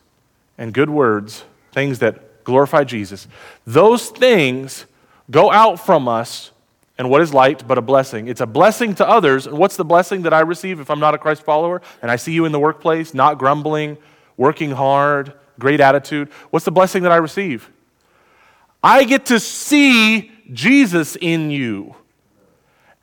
and 0.59 0.74
good 0.74 0.90
words, 0.90 1.44
things 1.72 1.98
that 2.00 2.44
glorify 2.44 2.85
Jesus, 2.85 3.28
those 3.66 4.09
things 4.09 4.87
go 5.30 5.50
out 5.52 5.85
from 5.85 6.09
us. 6.09 6.50
And 6.98 7.09
what 7.09 7.22
is 7.22 7.33
light 7.33 7.66
but 7.66 7.78
a 7.78 7.83
blessing? 7.83 8.28
It's 8.28 8.42
a 8.42 8.46
blessing 8.46 8.94
to 8.96 9.09
others. 9.09 9.46
And 9.46 9.56
what's 9.56 9.76
the 9.76 9.85
blessing 9.85 10.22
that 10.22 10.35
I 10.35 10.40
receive 10.40 10.80
if 10.80 10.90
I'm 10.90 11.00
not 11.00 11.14
a 11.14 11.18
Christ 11.18 11.42
follower 11.42 11.80
and 12.02 12.11
I 12.11 12.16
see 12.16 12.33
you 12.33 12.44
in 12.44 12.52
the 12.52 12.59
workplace, 12.59 13.14
not 13.14 13.38
grumbling, 13.38 13.96
working 14.37 14.72
hard, 14.72 15.33
great 15.59 15.80
attitude? 15.80 16.28
What's 16.50 16.66
the 16.66 16.72
blessing 16.72 17.02
that 17.04 17.12
I 17.12 17.16
receive? 17.16 17.70
I 18.83 19.04
get 19.04 19.26
to 19.26 19.40
see 19.40 20.30
Jesus 20.52 21.16
in 21.16 21.50
you. 21.50 21.94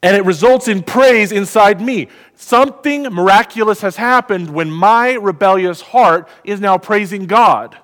And 0.04 0.16
it 0.16 0.26
results 0.26 0.68
in 0.68 0.84
praise 0.84 1.32
inside 1.32 1.82
me. 1.82 2.08
Something 2.36 3.04
miraculous 3.04 3.82
has 3.82 3.96
happened 3.96 4.52
when 4.52 4.70
my 4.70 5.14
rebellious 5.14 5.82
heart 5.82 6.30
is 6.44 6.62
now 6.62 6.78
praising 6.78 7.26
God. 7.26 7.78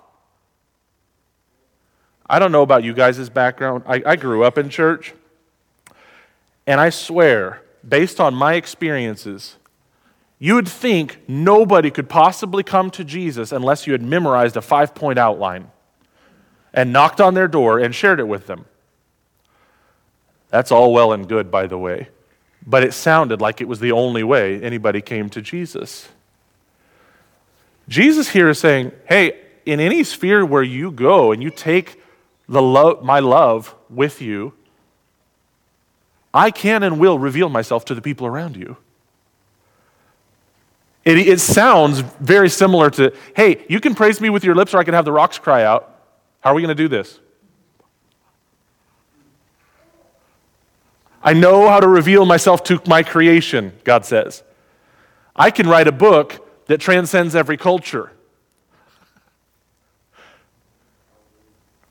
I 2.33 2.39
don't 2.39 2.51
know 2.51 2.63
about 2.63 2.83
you 2.83 2.95
guys' 2.95 3.29
background. 3.29 3.83
I, 3.85 4.01
I 4.03 4.15
grew 4.15 4.43
up 4.43 4.57
in 4.57 4.71
church. 4.71 5.13
And 6.65 6.81
I 6.81 6.89
swear, 6.89 7.61
based 7.87 8.19
on 8.19 8.33
my 8.33 8.55
experiences, 8.55 9.57
you 10.39 10.55
would 10.55 10.67
think 10.67 11.19
nobody 11.27 11.91
could 11.91 12.09
possibly 12.09 12.63
come 12.63 12.89
to 12.89 13.03
Jesus 13.03 13.51
unless 13.51 13.85
you 13.85 13.93
had 13.93 14.01
memorized 14.01 14.57
a 14.57 14.63
five 14.63 14.95
point 14.95 15.19
outline 15.19 15.69
and 16.73 16.91
knocked 16.91 17.21
on 17.21 17.35
their 17.35 17.47
door 17.47 17.77
and 17.77 17.93
shared 17.93 18.19
it 18.19 18.27
with 18.27 18.47
them. 18.47 18.65
That's 20.49 20.71
all 20.71 20.91
well 20.91 21.13
and 21.13 21.29
good, 21.29 21.51
by 21.51 21.67
the 21.67 21.77
way, 21.77 22.07
but 22.65 22.83
it 22.83 22.95
sounded 22.95 23.41
like 23.41 23.61
it 23.61 23.67
was 23.67 23.79
the 23.79 23.91
only 23.91 24.23
way 24.23 24.59
anybody 24.59 25.01
came 25.01 25.29
to 25.29 25.41
Jesus. 25.43 26.09
Jesus 27.87 28.29
here 28.29 28.49
is 28.49 28.57
saying, 28.57 28.91
hey, 29.07 29.39
in 29.67 29.79
any 29.79 30.03
sphere 30.03 30.43
where 30.43 30.63
you 30.63 30.89
go 30.89 31.31
and 31.31 31.43
you 31.43 31.51
take 31.51 31.99
the 32.47 32.61
lo- 32.61 32.99
my 33.01 33.19
love 33.19 33.75
with 33.89 34.21
you, 34.21 34.53
I 36.33 36.51
can 36.51 36.83
and 36.83 36.99
will 36.99 37.19
reveal 37.19 37.49
myself 37.49 37.85
to 37.85 37.95
the 37.95 38.01
people 38.01 38.27
around 38.27 38.57
you. 38.57 38.77
It, 41.05 41.17
it 41.17 41.39
sounds 41.39 41.99
very 41.99 42.49
similar 42.49 42.89
to, 42.91 43.13
hey, 43.35 43.65
you 43.67 43.79
can 43.79 43.93
praise 43.93 44.21
me 44.21 44.29
with 44.29 44.43
your 44.43 44.55
lips 44.55 44.73
or 44.73 44.77
I 44.79 44.83
can 44.83 44.93
have 44.93 45.05
the 45.05 45.11
rocks 45.11 45.37
cry 45.37 45.63
out. 45.63 45.89
How 46.39 46.51
are 46.51 46.53
we 46.55 46.61
going 46.61 46.75
to 46.75 46.81
do 46.81 46.87
this? 46.87 47.19
I 51.21 51.33
know 51.33 51.69
how 51.69 51.79
to 51.79 51.87
reveal 51.87 52.25
myself 52.25 52.63
to 52.65 52.81
my 52.85 53.03
creation, 53.03 53.73
God 53.83 54.05
says. 54.05 54.43
I 55.35 55.51
can 55.51 55.67
write 55.67 55.87
a 55.87 55.91
book 55.91 56.65
that 56.67 56.79
transcends 56.79 57.35
every 57.35 57.57
culture. 57.57 58.11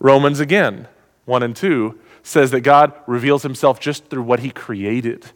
Romans 0.02 0.40
again, 0.40 0.88
1 1.26 1.44
and 1.44 1.54
2, 1.54 1.96
says 2.24 2.50
that 2.50 2.62
God 2.62 2.92
reveals 3.06 3.44
himself 3.44 3.78
just 3.78 4.06
through 4.06 4.24
what 4.24 4.40
he 4.40 4.50
created. 4.50 5.26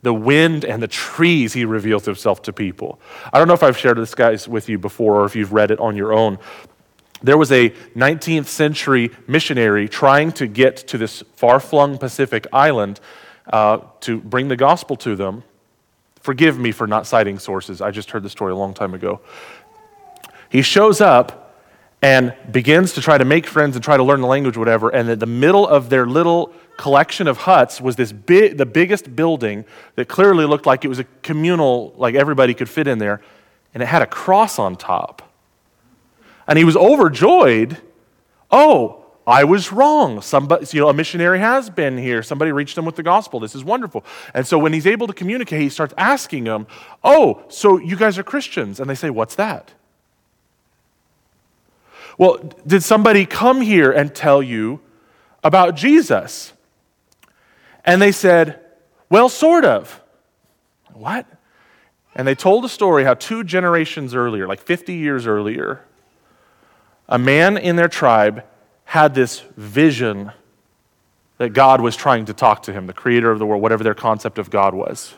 The 0.00 0.14
wind 0.14 0.64
and 0.64 0.82
the 0.82 0.88
trees, 0.88 1.52
he 1.52 1.66
reveals 1.66 2.06
himself 2.06 2.40
to 2.42 2.52
people. 2.52 2.98
I 3.34 3.38
don't 3.38 3.48
know 3.48 3.54
if 3.54 3.62
I've 3.62 3.76
shared 3.76 3.98
this, 3.98 4.14
guys, 4.14 4.48
with 4.48 4.70
you 4.70 4.78
before 4.78 5.20
or 5.20 5.26
if 5.26 5.36
you've 5.36 5.52
read 5.52 5.70
it 5.70 5.78
on 5.78 5.94
your 5.94 6.14
own. 6.14 6.38
There 7.22 7.36
was 7.36 7.52
a 7.52 7.70
19th 7.94 8.46
century 8.46 9.10
missionary 9.26 9.90
trying 9.90 10.32
to 10.32 10.46
get 10.46 10.78
to 10.88 10.96
this 10.96 11.22
far 11.34 11.60
flung 11.60 11.98
Pacific 11.98 12.46
island 12.50 13.00
uh, 13.52 13.78
to 14.00 14.20
bring 14.20 14.48
the 14.48 14.56
gospel 14.56 14.96
to 14.96 15.16
them. 15.16 15.42
Forgive 16.20 16.58
me 16.58 16.72
for 16.72 16.86
not 16.86 17.06
citing 17.06 17.38
sources. 17.38 17.82
I 17.82 17.90
just 17.90 18.10
heard 18.10 18.22
the 18.22 18.30
story 18.30 18.52
a 18.52 18.56
long 18.56 18.72
time 18.72 18.94
ago. 18.94 19.20
He 20.48 20.62
shows 20.62 21.02
up 21.02 21.43
and 22.04 22.34
begins 22.52 22.92
to 22.92 23.00
try 23.00 23.16
to 23.16 23.24
make 23.24 23.46
friends 23.46 23.76
and 23.76 23.82
try 23.82 23.96
to 23.96 24.02
learn 24.02 24.20
the 24.20 24.26
language, 24.26 24.58
whatever. 24.58 24.90
And 24.90 25.08
in 25.08 25.18
the 25.18 25.24
middle 25.24 25.66
of 25.66 25.88
their 25.88 26.04
little 26.04 26.52
collection 26.76 27.26
of 27.26 27.38
huts 27.38 27.80
was 27.80 27.96
this 27.96 28.12
big, 28.12 28.58
the 28.58 28.66
biggest 28.66 29.16
building 29.16 29.64
that 29.94 30.06
clearly 30.06 30.44
looked 30.44 30.66
like 30.66 30.84
it 30.84 30.88
was 30.88 30.98
a 30.98 31.04
communal, 31.22 31.94
like 31.96 32.14
everybody 32.14 32.52
could 32.52 32.68
fit 32.68 32.86
in 32.86 32.98
there, 32.98 33.22
and 33.72 33.82
it 33.82 33.86
had 33.86 34.02
a 34.02 34.06
cross 34.06 34.58
on 34.58 34.76
top. 34.76 35.32
And 36.46 36.58
he 36.58 36.64
was 36.66 36.76
overjoyed. 36.76 37.78
Oh, 38.50 39.06
I 39.26 39.44
was 39.44 39.72
wrong. 39.72 40.20
Somebody, 40.20 40.66
you 40.72 40.82
know, 40.82 40.90
a 40.90 40.92
missionary 40.92 41.38
has 41.38 41.70
been 41.70 41.96
here. 41.96 42.22
Somebody 42.22 42.52
reached 42.52 42.76
him 42.76 42.84
with 42.84 42.96
the 42.96 43.02
gospel. 43.02 43.40
This 43.40 43.54
is 43.54 43.64
wonderful. 43.64 44.04
And 44.34 44.46
so 44.46 44.58
when 44.58 44.74
he's 44.74 44.86
able 44.86 45.06
to 45.06 45.14
communicate, 45.14 45.62
he 45.62 45.70
starts 45.70 45.94
asking 45.96 46.44
them, 46.44 46.66
Oh, 47.02 47.44
so 47.48 47.78
you 47.78 47.96
guys 47.96 48.18
are 48.18 48.22
Christians? 48.22 48.78
And 48.78 48.90
they 48.90 48.94
say, 48.94 49.08
What's 49.08 49.36
that? 49.36 49.72
Well, 52.18 52.38
did 52.66 52.82
somebody 52.82 53.26
come 53.26 53.60
here 53.60 53.90
and 53.90 54.14
tell 54.14 54.42
you 54.42 54.80
about 55.42 55.74
Jesus? 55.74 56.52
And 57.84 58.00
they 58.00 58.12
said, 58.12 58.60
Well, 59.10 59.28
sort 59.28 59.64
of. 59.64 60.00
What? 60.92 61.26
And 62.14 62.26
they 62.26 62.34
told 62.34 62.64
a 62.64 62.68
story 62.68 63.04
how 63.04 63.14
two 63.14 63.42
generations 63.42 64.14
earlier, 64.14 64.46
like 64.46 64.60
50 64.60 64.94
years 64.94 65.26
earlier, 65.26 65.84
a 67.08 67.18
man 67.18 67.56
in 67.58 67.76
their 67.76 67.88
tribe 67.88 68.44
had 68.84 69.14
this 69.14 69.40
vision 69.56 70.30
that 71.38 71.50
God 71.50 71.80
was 71.80 71.96
trying 71.96 72.26
to 72.26 72.32
talk 72.32 72.62
to 72.64 72.72
him, 72.72 72.86
the 72.86 72.92
creator 72.92 73.30
of 73.30 73.38
the 73.40 73.46
world, 73.46 73.60
whatever 73.60 73.82
their 73.82 73.94
concept 73.94 74.38
of 74.38 74.50
God 74.50 74.72
was. 74.72 75.14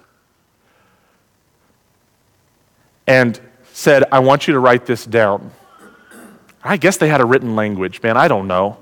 And 3.06 3.38
said, 3.72 4.04
I 4.10 4.20
want 4.20 4.48
you 4.48 4.54
to 4.54 4.60
write 4.60 4.86
this 4.86 5.04
down. 5.04 5.50
I 6.66 6.76
guess 6.76 6.96
they 6.96 7.08
had 7.08 7.20
a 7.20 7.24
written 7.24 7.54
language, 7.56 8.02
man, 8.02 8.16
I 8.16 8.28
don't 8.28 8.48
know. 8.48 8.78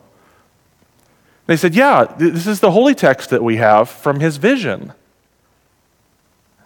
They 1.47 1.57
said, 1.57 1.75
Yeah, 1.75 2.05
this 2.05 2.47
is 2.47 2.61
the 2.61 2.71
holy 2.71 2.95
text 2.95 3.31
that 3.31 3.43
we 3.43 3.57
have 3.57 3.89
from 3.89 4.21
his 4.21 4.39
vision. 4.39 4.93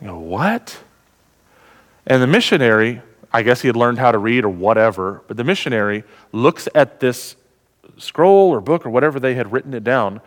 You 0.01 0.09
go, 0.09 0.19
What? 0.19 0.79
And 2.07 2.23
the 2.23 2.27
missionary, 2.27 3.03
I 3.33 3.43
guess 3.43 3.61
he 3.61 3.69
had 3.69 3.77
learned 3.77 3.99
how 3.99 4.13
to 4.13 4.19
read 4.19 4.45
or 4.45 4.49
whatever, 4.49 5.23
but 5.29 5.37
the 5.37 5.45
missionary 5.45 6.05
looks 6.33 6.69
at 6.75 7.01
this 7.01 7.37
scroll 7.99 8.51
or 8.51 8.61
book 8.61 8.87
or 8.87 8.91
whatever 8.91 9.19
they 9.19 9.35
had 9.35 9.53
written 9.53 9.75
it 9.75 9.85
down, 9.85 10.21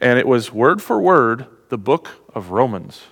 and 0.00 0.18
it 0.18 0.26
was 0.26 0.52
word 0.52 0.82
for 0.82 1.00
word 1.00 1.46
the 1.68 1.78
book 1.78 2.10
of 2.34 2.50
Romans. 2.50 3.02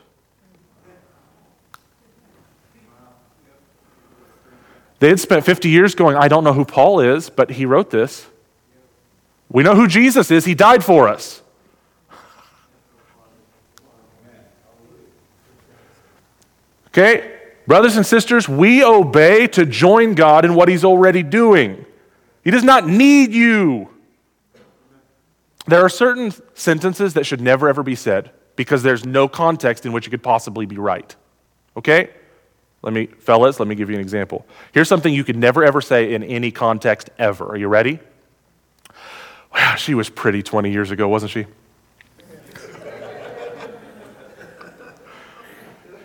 They 5.01 5.09
had 5.09 5.19
spent 5.19 5.45
50 5.45 5.69
years 5.69 5.95
going, 5.95 6.17
I 6.17 6.29
don't 6.29 6.45
know 6.45 6.53
who 6.53 6.65
Paul 6.65 7.01
is, 7.01 7.31
but 7.31 7.51
he 7.51 7.65
wrote 7.65 7.91
this. 7.91 8.27
We 9.51 9.63
know 9.63 9.75
who 9.75 9.89
Jesus 9.89 10.31
is, 10.31 10.45
he 10.45 10.55
died 10.55 10.85
for 10.85 11.09
us. 11.09 11.43
Okay, 16.89 17.39
brothers 17.67 17.97
and 17.97 18.05
sisters, 18.05 18.49
we 18.49 18.85
obey 18.85 19.47
to 19.49 19.65
join 19.65 20.15
God 20.15 20.45
in 20.45 20.55
what 20.55 20.69
he's 20.69 20.85
already 20.85 21.23
doing. 21.23 21.87
He 22.45 22.51
does 22.51 22.65
not 22.65 22.87
need 22.87 23.33
you. 23.33 23.89
There 25.67 25.81
are 25.81 25.89
certain 25.89 26.33
sentences 26.55 27.15
that 27.15 27.25
should 27.27 27.41
never 27.41 27.69
ever 27.69 27.83
be 27.83 27.95
said 27.95 28.33
because 28.57 28.83
there's 28.83 29.07
no 29.07 29.29
context 29.29 29.87
in 29.87 29.93
which 29.93 30.07
it 30.07 30.11
could 30.11 30.23
possibly 30.23 30.67
be 30.67 30.79
right. 30.79 31.15
Okay? 31.77 32.11
Let 32.83 32.95
me, 32.95 33.07
fellas, 33.07 33.61
let 33.61 33.69
me 33.69 33.75
give 33.75 33.91
you 33.91 33.97
an 33.97 34.01
example. 34.01 34.47
Here's 34.73 34.89
something 34.89 35.13
you 35.13 35.25
could 35.25 35.37
never 35.37 35.63
ever 35.65 35.81
say 35.81 36.15
in 36.15 36.23
any 36.23 36.51
context 36.51 37.11
ever. 37.19 37.47
Are 37.51 37.57
you 37.57 37.69
ready? 37.69 37.99
Wow, 39.53 39.75
she 39.75 39.95
was 39.95 40.09
pretty 40.09 40.43
20 40.43 40.71
years 40.71 40.91
ago, 40.91 41.09
wasn't 41.09 41.33
she? 41.33 41.47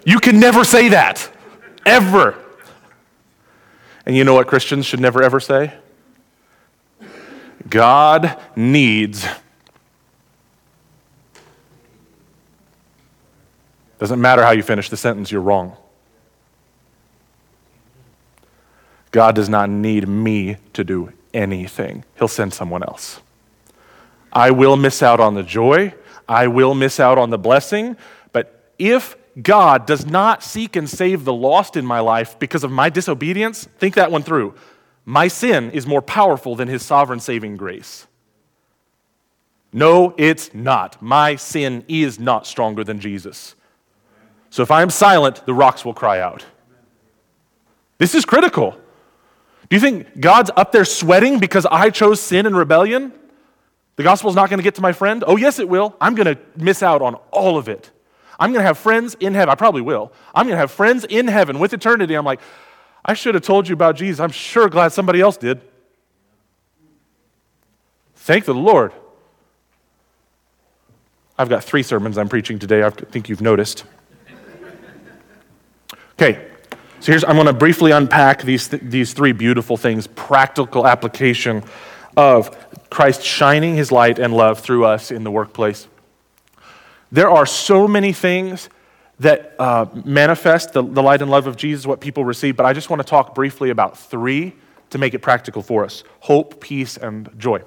you 0.05 0.19
can 0.19 0.39
never 0.39 0.63
say 0.63 0.89
that, 0.89 1.31
ever. 1.85 2.35
And 4.05 4.15
you 4.15 4.23
know 4.23 4.33
what 4.33 4.47
Christians 4.47 4.85
should 4.85 4.99
never 4.99 5.23
ever 5.23 5.39
say? 5.39 5.73
God 7.69 8.37
needs. 8.55 9.25
Doesn't 13.97 14.19
matter 14.19 14.43
how 14.43 14.51
you 14.51 14.61
finish 14.61 14.89
the 14.89 14.97
sentence, 14.97 15.31
you're 15.31 15.41
wrong. 15.41 15.77
God 19.15 19.33
does 19.33 19.47
not 19.47 19.69
need 19.69 20.09
me 20.09 20.57
to 20.73 20.83
do 20.83 21.13
anything, 21.33 22.03
He'll 22.17 22.27
send 22.27 22.53
someone 22.53 22.83
else. 22.83 23.21
I 24.33 24.51
will 24.51 24.75
miss 24.75 25.01
out 25.01 25.21
on 25.21 25.35
the 25.35 25.41
joy, 25.41 25.93
I 26.27 26.47
will 26.47 26.75
miss 26.75 26.99
out 26.99 27.17
on 27.17 27.29
the 27.29 27.37
blessing, 27.37 27.95
but 28.33 28.73
if 28.77 29.15
God 29.41 29.85
does 29.85 30.05
not 30.05 30.43
seek 30.43 30.75
and 30.75 30.89
save 30.89 31.23
the 31.23 31.31
lost 31.31 31.77
in 31.77 31.85
my 31.85 32.01
life 32.01 32.37
because 32.39 32.65
of 32.65 32.71
my 32.71 32.89
disobedience, 32.89 33.63
think 33.77 33.95
that 33.95 34.11
one 34.11 34.21
through. 34.21 34.53
My 35.05 35.29
sin 35.29 35.71
is 35.71 35.87
more 35.87 36.01
powerful 36.01 36.57
than 36.57 36.67
His 36.67 36.83
sovereign 36.83 37.21
saving 37.21 37.55
grace. 37.55 38.07
No, 39.71 40.13
it's 40.17 40.53
not. 40.53 41.01
My 41.01 41.37
sin 41.37 41.85
is 41.87 42.19
not 42.19 42.45
stronger 42.45 42.83
than 42.83 42.99
Jesus. 42.99 43.55
So 44.49 44.61
if 44.61 44.71
I 44.71 44.81
am 44.81 44.89
silent, 44.89 45.45
the 45.45 45.53
rocks 45.53 45.85
will 45.85 45.93
cry 45.93 46.19
out. 46.19 46.43
This 47.97 48.13
is 48.13 48.25
critical. 48.25 48.77
Do 49.69 49.75
you 49.75 49.79
think 49.79 50.19
God's 50.19 50.51
up 50.55 50.71
there 50.71 50.85
sweating 50.85 51.39
because 51.39 51.65
I 51.65 51.89
chose 51.89 52.21
sin 52.21 52.45
and 52.45 52.55
rebellion? 52.55 53.11
The 53.95 54.03
gospel's 54.03 54.35
not 54.35 54.49
going 54.49 54.59
to 54.59 54.63
get 54.63 54.75
to 54.75 54.81
my 54.81 54.91
friend? 54.91 55.23
Oh, 55.25 55.37
yes, 55.37 55.57
it 55.59 55.69
will. 55.69 55.95
I'm 56.01 56.15
going 56.15 56.35
to 56.35 56.39
miss 56.55 56.83
out 56.83 57.01
on 57.01 57.15
all 57.31 57.57
of 57.57 57.69
it. 57.69 57.91
I'm 58.39 58.51
going 58.51 58.61
to 58.61 58.67
have 58.67 58.77
friends 58.77 59.15
in 59.19 59.33
heaven. 59.33 59.49
I 59.49 59.55
probably 59.55 59.81
will. 59.81 60.11
I'm 60.33 60.45
going 60.45 60.55
to 60.55 60.59
have 60.59 60.71
friends 60.71 61.05
in 61.05 61.27
heaven 61.27 61.59
with 61.59 61.73
eternity. 61.73 62.15
I'm 62.15 62.25
like, 62.25 62.41
I 63.03 63.13
should 63.13 63.35
have 63.35 63.43
told 63.43 63.67
you 63.67 63.73
about 63.73 63.95
Jesus. 63.95 64.19
I'm 64.19 64.31
sure 64.31 64.67
glad 64.67 64.89
somebody 64.89 65.21
else 65.21 65.37
did. 65.37 65.61
Thank 68.15 68.45
the 68.45 68.53
Lord. 68.53 68.91
I've 71.37 71.49
got 71.49 71.63
three 71.63 71.83
sermons 71.83 72.17
I'm 72.17 72.29
preaching 72.29 72.59
today, 72.59 72.83
I 72.83 72.89
think 72.89 73.29
you've 73.29 73.41
noticed. 73.41 73.83
Okay, 76.13 76.49
so 77.05 77.11
here's, 77.11 77.23
I'm 77.23 77.35
going 77.35 77.45
to 77.45 77.53
briefly 77.53 77.91
unpack 77.91 78.41
these, 78.41 78.67
th- 78.67 78.81
these 78.83 79.13
three 79.13 79.31
beautiful 79.31 79.77
things 79.77 80.07
practical 80.07 80.87
application 80.87 81.63
of 82.17 82.89
Christ 82.89 83.21
shining 83.21 83.75
his 83.75 83.91
light 83.91 84.17
and 84.17 84.33
love 84.33 84.61
through 84.61 84.85
us 84.85 85.11
in 85.11 85.23
the 85.23 85.29
workplace. 85.29 85.87
There 87.11 87.29
are 87.29 87.45
so 87.45 87.87
many 87.87 88.11
things 88.11 88.69
that 89.19 89.53
uh, 89.59 89.85
manifest 90.03 90.73
the, 90.73 90.81
the 90.81 91.03
light 91.03 91.21
and 91.21 91.29
love 91.29 91.45
of 91.45 91.57
Jesus, 91.57 91.85
what 91.85 92.01
people 92.01 92.25
receive, 92.25 92.57
but 92.57 92.65
I 92.65 92.73
just 92.73 92.89
want 92.89 93.03
to 93.03 93.07
talk 93.07 93.35
briefly 93.35 93.69
about 93.69 93.99
three 93.99 94.55
to 94.89 94.97
make 94.97 95.13
it 95.13 95.19
practical 95.19 95.61
for 95.61 95.85
us 95.85 96.03
hope, 96.21 96.59
peace, 96.59 96.97
and 96.97 97.29
joy. 97.37 97.61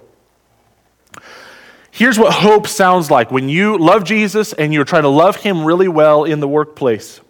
Here's 1.92 2.18
what 2.18 2.32
hope 2.32 2.66
sounds 2.66 3.08
like 3.08 3.30
when 3.30 3.48
you 3.48 3.78
love 3.78 4.02
Jesus 4.02 4.52
and 4.52 4.74
you're 4.74 4.84
trying 4.84 5.02
to 5.02 5.08
love 5.08 5.36
him 5.36 5.64
really 5.64 5.86
well 5.86 6.24
in 6.24 6.40
the 6.40 6.48
workplace. 6.48 7.20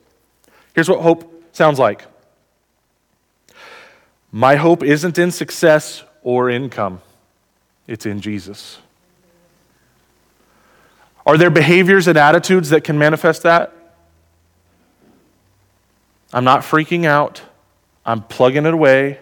Here's 0.74 0.88
what 0.88 1.02
hope 1.02 1.34
sounds 1.58 1.78
like 1.78 2.06
My 4.30 4.56
hope 4.56 4.82
isn't 4.82 5.18
in 5.18 5.30
success 5.30 6.04
or 6.22 6.48
income, 6.48 7.02
it's 7.86 8.06
in 8.06 8.20
Jesus. 8.20 8.78
Are 11.26 11.36
there 11.36 11.50
behaviors 11.50 12.06
and 12.08 12.16
attitudes 12.16 12.70
that 12.70 12.84
can 12.84 12.98
manifest 12.98 13.42
that? 13.42 13.74
I'm 16.32 16.44
not 16.44 16.60
freaking 16.60 17.04
out. 17.04 17.42
I'm 18.06 18.22
plugging 18.22 18.64
it 18.64 18.72
away. 18.72 19.18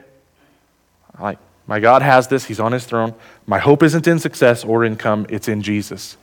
Like, 1.18 1.38
my 1.66 1.80
God 1.80 2.02
has 2.02 2.28
this, 2.28 2.44
He's 2.44 2.60
on 2.60 2.70
His 2.72 2.84
throne. 2.84 3.14
My 3.46 3.58
hope 3.58 3.82
isn't 3.82 4.06
in 4.06 4.18
success 4.20 4.62
or 4.64 4.84
income, 4.84 5.26
it's 5.28 5.48
in 5.48 5.62
Jesus. 5.62 6.16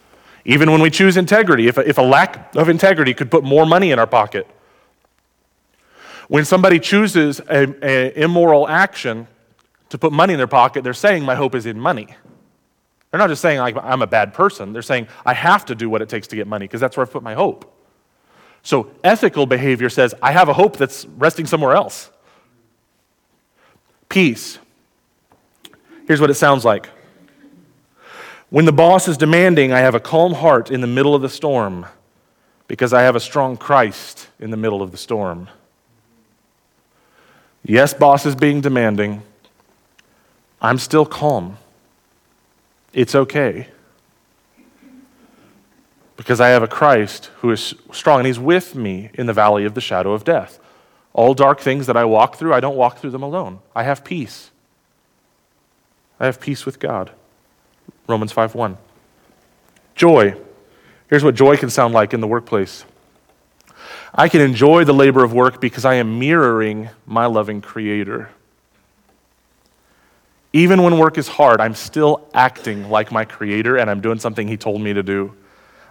Even 0.45 0.71
when 0.71 0.81
we 0.81 0.89
choose 0.89 1.17
integrity, 1.17 1.67
if 1.67 1.77
a, 1.77 1.87
if 1.87 1.97
a 1.97 2.01
lack 2.01 2.55
of 2.55 2.69
integrity 2.69 3.13
could 3.13 3.31
put 3.31 3.43
more 3.43 3.65
money 3.65 3.91
in 3.91 3.99
our 3.99 4.07
pocket, 4.07 4.47
when 6.27 6.45
somebody 6.45 6.79
chooses 6.79 7.39
an 7.41 7.75
immoral 8.15 8.67
action 8.67 9.27
to 9.89 9.97
put 9.97 10.11
money 10.11 10.33
in 10.33 10.37
their 10.37 10.47
pocket, 10.47 10.83
they're 10.83 10.93
saying, 10.93 11.23
My 11.23 11.35
hope 11.35 11.55
is 11.55 11.65
in 11.65 11.79
money. 11.79 12.07
They're 13.11 13.19
not 13.19 13.29
just 13.29 13.43
saying, 13.43 13.59
like, 13.59 13.75
I'm 13.77 14.01
a 14.01 14.07
bad 14.07 14.33
person. 14.33 14.73
They're 14.73 14.81
saying, 14.81 15.07
I 15.23 15.35
have 15.35 15.65
to 15.65 15.75
do 15.75 15.87
what 15.87 16.01
it 16.01 16.09
takes 16.09 16.27
to 16.29 16.35
get 16.35 16.47
money 16.47 16.65
because 16.65 16.81
that's 16.81 16.97
where 16.97 17.05
I've 17.05 17.11
put 17.11 17.21
my 17.21 17.35
hope. 17.35 17.71
So 18.63 18.89
ethical 19.03 19.45
behavior 19.45 19.89
says, 19.89 20.15
I 20.19 20.31
have 20.31 20.49
a 20.49 20.53
hope 20.53 20.77
that's 20.77 21.05
resting 21.05 21.45
somewhere 21.45 21.75
else. 21.75 22.09
Peace. 24.09 24.57
Here's 26.07 26.19
what 26.19 26.29
it 26.29 26.35
sounds 26.35 26.65
like 26.65 26.89
When 28.49 28.65
the 28.65 28.71
boss 28.71 29.07
is 29.07 29.17
demanding, 29.17 29.71
I 29.71 29.79
have 29.79 29.95
a 29.95 29.99
calm 29.99 30.33
heart 30.33 30.71
in 30.71 30.81
the 30.81 30.87
middle 30.87 31.13
of 31.13 31.21
the 31.21 31.29
storm 31.29 31.85
because 32.67 32.93
I 32.93 33.03
have 33.03 33.15
a 33.15 33.19
strong 33.19 33.57
Christ 33.57 34.27
in 34.39 34.49
the 34.49 34.57
middle 34.57 34.81
of 34.81 34.91
the 34.91 34.97
storm. 34.97 35.49
Yes, 37.65 37.93
boss 37.93 38.25
is 38.25 38.35
being 38.35 38.61
demanding. 38.61 39.21
I'm 40.61 40.77
still 40.77 41.05
calm. 41.05 41.57
It's 42.93 43.15
okay 43.15 43.67
because 46.15 46.39
I 46.39 46.49
have 46.49 46.63
a 46.63 46.67
Christ 46.67 47.31
who 47.37 47.51
is 47.51 47.75
strong 47.91 48.19
and 48.19 48.27
he's 48.27 48.39
with 48.39 48.75
me 48.75 49.09
in 49.13 49.25
the 49.25 49.33
valley 49.33 49.65
of 49.65 49.73
the 49.73 49.81
shadow 49.81 50.13
of 50.13 50.23
death. 50.23 50.59
All 51.13 51.33
dark 51.33 51.59
things 51.59 51.85
that 51.87 51.97
I 51.97 52.05
walk 52.05 52.37
through, 52.37 52.53
I 52.53 52.59
don't 52.59 52.75
walk 52.75 52.97
through 52.97 53.11
them 53.11 53.23
alone. 53.23 53.59
I 53.75 53.83
have 53.83 54.03
peace. 54.03 54.51
I 56.19 56.25
have 56.25 56.39
peace 56.39 56.65
with 56.65 56.79
God. 56.79 57.11
Romans 58.07 58.31
5:1. 58.31 58.77
Joy. 59.95 60.35
Here's 61.09 61.23
what 61.23 61.35
joy 61.35 61.57
can 61.57 61.69
sound 61.69 61.93
like 61.93 62.13
in 62.13 62.21
the 62.21 62.27
workplace. 62.27 62.85
I 64.13 64.29
can 64.29 64.41
enjoy 64.41 64.83
the 64.83 64.93
labor 64.93 65.23
of 65.23 65.33
work 65.33 65.59
because 65.59 65.85
I 65.85 65.95
am 65.95 66.19
mirroring 66.19 66.89
my 67.05 67.25
loving 67.25 67.61
creator. 67.61 68.29
Even 70.51 70.83
when 70.83 70.99
work 70.99 71.17
is 71.17 71.27
hard, 71.27 71.59
I'm 71.59 71.73
still 71.73 72.27
acting 72.33 72.89
like 72.89 73.11
my 73.11 73.25
creator 73.25 73.77
and 73.77 73.89
I'm 73.89 74.01
doing 74.01 74.19
something 74.19 74.47
he 74.47 74.57
told 74.57 74.81
me 74.81 74.93
to 74.93 75.01
do. 75.01 75.33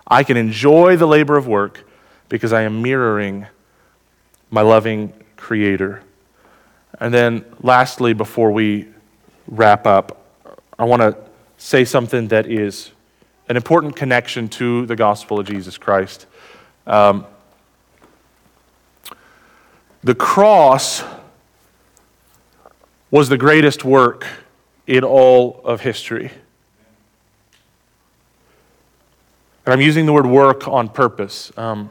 I 0.06 0.22
can 0.22 0.36
enjoy 0.36 0.96
the 0.96 1.06
labor 1.06 1.36
of 1.36 1.48
work 1.48 1.84
because 2.28 2.52
I 2.52 2.62
am 2.62 2.80
mirroring 2.80 3.46
my 4.50 4.62
loving 4.62 5.12
Creator. 5.36 6.02
And 7.00 7.12
then, 7.12 7.44
lastly, 7.60 8.12
before 8.12 8.52
we 8.52 8.88
wrap 9.48 9.86
up, 9.86 10.24
I 10.78 10.84
want 10.84 11.02
to 11.02 11.16
say 11.56 11.84
something 11.84 12.28
that 12.28 12.46
is 12.46 12.92
an 13.48 13.56
important 13.56 13.96
connection 13.96 14.48
to 14.50 14.86
the 14.86 14.94
gospel 14.94 15.40
of 15.40 15.46
Jesus 15.46 15.76
Christ. 15.76 16.26
Um, 16.86 17.26
the 20.02 20.14
cross 20.14 21.04
was 23.10 23.28
the 23.28 23.36
greatest 23.36 23.84
work 23.84 24.26
in 24.86 25.04
all 25.04 25.60
of 25.64 25.80
history. 25.80 26.30
And 29.64 29.72
I'm 29.72 29.80
using 29.80 30.06
the 30.06 30.12
word 30.12 30.26
work 30.26 30.66
on 30.66 30.88
purpose. 30.88 31.52
Um, 31.56 31.90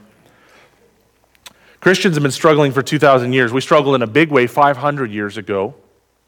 Christians 1.80 2.15
have 2.15 2.21
been 2.21 2.32
struggling 2.32 2.71
for 2.71 2.82
2,000 2.84 3.34
years. 3.34 3.54
We 3.54 3.62
struggled 3.62 3.95
in 3.95 4.02
a 4.02 4.08
big 4.08 4.30
way 4.30 4.45
500 4.45 5.10
years 5.12 5.38
ago, 5.38 5.74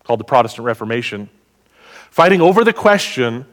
called 0.04 0.20
the 0.20 0.26
Protestant 0.26 0.66
Reformation, 0.66 1.30
fighting 2.10 2.42
over 2.42 2.64
the 2.64 2.74
question 2.74 3.46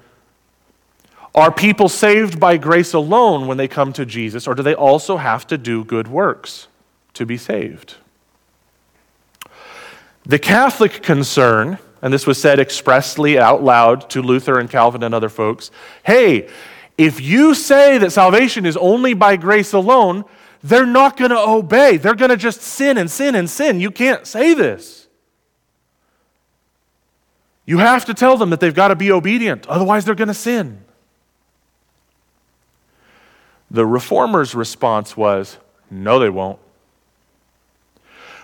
are 1.35 1.53
people 1.53 1.89
saved 1.89 2.41
by 2.41 2.57
grace 2.57 2.93
alone 2.93 3.47
when 3.47 3.57
they 3.57 3.69
come 3.69 3.93
to 3.93 4.05
Jesus, 4.05 4.49
or 4.49 4.55
do 4.55 4.63
they 4.63 4.75
also 4.75 5.17
have 5.17 5.47
to 5.47 5.57
do 5.57 5.85
good 5.85 6.09
works 6.09 6.67
to 7.15 7.25
be 7.25 7.37
saved? 7.37 7.97
The 10.25 10.39
Catholic 10.39 11.03
concern, 11.03 11.79
and 12.03 12.13
this 12.13 12.27
was 12.27 12.41
said 12.41 12.61
expressly 12.61 13.39
out 13.39 13.63
loud 13.63 14.09
to 14.11 14.23
Luther 14.23 14.59
and 14.59 14.71
Calvin 14.71 15.03
and 15.03 15.15
other 15.15 15.29
folks 15.29 15.71
hey, 16.05 16.49
if 16.99 17.21
you 17.21 17.55
say 17.55 17.97
that 17.99 18.13
salvation 18.13 18.67
is 18.67 18.77
only 18.77 19.15
by 19.15 19.37
grace 19.37 19.73
alone, 19.73 20.25
they're 20.63 20.85
not 20.85 21.17
going 21.17 21.31
to 21.31 21.39
obey. 21.39 21.97
They're 21.97 22.15
going 22.15 22.31
to 22.31 22.37
just 22.37 22.61
sin 22.61 22.99
and 22.99 23.11
sin 23.11 23.35
and 23.35 23.49
sin. 23.49 23.81
You 23.81 23.91
can't 23.91 24.27
say 24.27 24.53
this. 24.53 25.09
You 27.65 27.79
have 27.79 28.05
to 28.07 28.15
tell 28.15 28.37
them 28.37 28.51
that 28.51 28.61
they've 28.61 28.75
got 28.75 28.89
to 28.89 28.97
be 28.97 29.13
obedient, 29.13 29.67
otherwise, 29.67 30.05
they're 30.05 30.15
going 30.15 30.29
to 30.29 30.35
sin. 30.35 30.85
The 33.71 33.87
reformers' 33.87 34.55
response 34.55 35.17
was 35.17 35.57
no, 35.91 36.19
they 36.19 36.31
won't. 36.31 36.59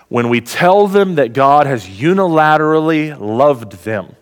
When 0.09 0.29
we 0.29 0.41
tell 0.41 0.87
them 0.87 1.15
that 1.15 1.33
God 1.33 1.67
has 1.67 1.85
unilaterally 1.85 3.19
loved 3.19 3.83
them, 3.83 4.15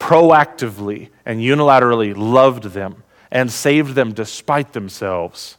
proactively 0.00 1.10
and 1.24 1.40
unilaterally 1.40 2.14
loved 2.16 2.64
them, 2.64 3.02
and 3.30 3.50
saved 3.50 3.94
them 3.94 4.12
despite 4.12 4.72
themselves, 4.72 5.58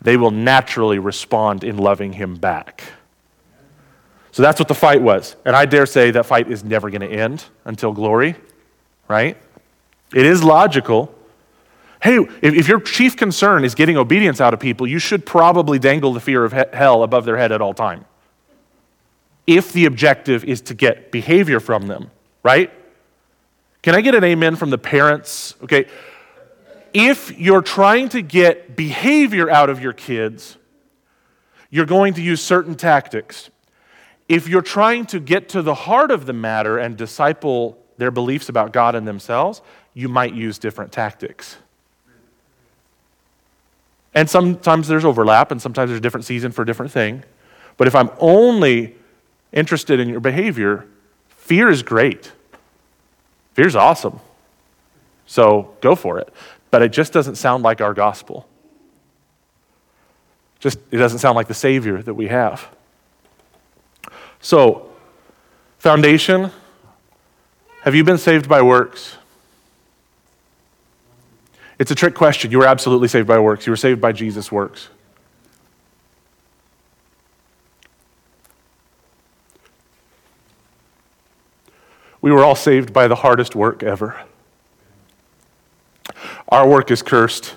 they 0.00 0.16
will 0.16 0.30
naturally 0.30 0.98
respond 0.98 1.64
in 1.64 1.76
loving 1.78 2.12
him 2.12 2.36
back. 2.36 2.84
So 4.32 4.42
that's 4.42 4.58
what 4.58 4.68
the 4.68 4.74
fight 4.74 5.00
was. 5.00 5.36
And 5.44 5.54
I 5.54 5.64
dare 5.64 5.86
say 5.86 6.10
that 6.10 6.26
fight 6.26 6.50
is 6.50 6.64
never 6.64 6.90
going 6.90 7.02
to 7.02 7.08
end 7.08 7.44
until 7.64 7.92
glory, 7.92 8.34
right? 9.06 9.36
It 10.12 10.26
is 10.26 10.42
logical. 10.42 11.13
Hey, 12.04 12.18
if, 12.42 12.68
your 12.68 12.80
chief 12.80 13.16
concern 13.16 13.64
is 13.64 13.74
getting 13.74 13.96
obedience 13.96 14.38
out 14.38 14.52
of 14.52 14.60
people, 14.60 14.86
you 14.86 14.98
should 14.98 15.24
probably 15.24 15.78
dangle 15.78 16.12
the 16.12 16.20
fear 16.20 16.44
of 16.44 16.52
hell 16.52 17.02
above 17.02 17.24
their 17.24 17.38
head 17.38 17.50
at 17.50 17.62
all 17.62 17.72
time. 17.72 18.04
If 19.46 19.72
the 19.72 19.86
objective 19.86 20.44
is 20.44 20.60
to 20.62 20.74
get 20.74 21.10
behavior 21.10 21.60
from 21.60 21.86
them, 21.86 22.10
right? 22.42 22.70
Can 23.80 23.94
I 23.94 24.02
get 24.02 24.14
an 24.14 24.22
amen 24.22 24.56
from 24.56 24.68
the 24.68 24.76
parents? 24.76 25.54
Okay, 25.62 25.86
if 26.92 27.38
you're 27.38 27.62
trying 27.62 28.10
to 28.10 28.20
get 28.20 28.76
behavior 28.76 29.48
out 29.48 29.70
of 29.70 29.80
your 29.80 29.94
kids, 29.94 30.58
you're 31.70 31.86
going 31.86 32.12
to 32.14 32.22
use 32.22 32.42
certain 32.42 32.74
tactics. 32.74 33.48
If 34.28 34.46
you're 34.46 34.60
trying 34.60 35.06
to 35.06 35.20
get 35.20 35.48
to 35.50 35.62
the 35.62 35.74
heart 35.74 36.10
of 36.10 36.26
the 36.26 36.34
matter 36.34 36.76
and 36.76 36.98
disciple 36.98 37.78
their 37.96 38.10
beliefs 38.10 38.50
about 38.50 38.74
God 38.74 38.94
and 38.94 39.08
themselves, 39.08 39.62
you 39.94 40.10
might 40.10 40.34
use 40.34 40.58
different 40.58 40.92
tactics. 40.92 41.56
And 44.14 44.30
sometimes 44.30 44.88
there's 44.88 45.04
overlap, 45.04 45.50
and 45.50 45.60
sometimes 45.60 45.90
there's 45.90 45.98
a 45.98 46.02
different 46.02 46.24
season 46.24 46.52
for 46.52 46.62
a 46.62 46.66
different 46.66 46.92
thing. 46.92 47.24
But 47.76 47.88
if 47.88 47.94
I'm 47.94 48.10
only 48.18 48.94
interested 49.52 49.98
in 49.98 50.08
your 50.08 50.20
behavior, 50.20 50.86
fear 51.28 51.68
is 51.68 51.82
great. 51.82 52.32
Fear's 53.54 53.74
awesome. 53.74 54.20
So 55.26 55.74
go 55.80 55.94
for 55.94 56.18
it 56.18 56.32
but 56.74 56.82
it 56.82 56.88
just 56.88 57.12
doesn't 57.12 57.36
sound 57.36 57.62
like 57.62 57.80
our 57.80 57.94
gospel. 57.94 58.48
Just 60.58 60.80
it 60.90 60.96
doesn't 60.96 61.20
sound 61.20 61.36
like 61.36 61.46
the 61.46 61.54
Savior 61.54 62.02
that 62.02 62.14
we 62.14 62.26
have. 62.26 62.66
So, 64.40 64.90
foundation 65.78 66.50
have 67.82 67.94
you 67.94 68.02
been 68.02 68.18
saved 68.18 68.48
by 68.48 68.60
works? 68.60 69.18
It's 71.78 71.90
a 71.90 71.94
trick 71.94 72.14
question. 72.14 72.50
You 72.50 72.58
were 72.58 72.66
absolutely 72.66 73.08
saved 73.08 73.26
by 73.26 73.38
works. 73.38 73.66
You 73.66 73.72
were 73.72 73.76
saved 73.76 74.00
by 74.00 74.12
Jesus' 74.12 74.52
works. 74.52 74.88
We 82.20 82.32
were 82.32 82.42
all 82.42 82.54
saved 82.54 82.92
by 82.92 83.06
the 83.06 83.16
hardest 83.16 83.54
work 83.54 83.82
ever. 83.82 84.18
Our 86.48 86.66
work 86.66 86.90
is 86.90 87.02
cursed, 87.02 87.56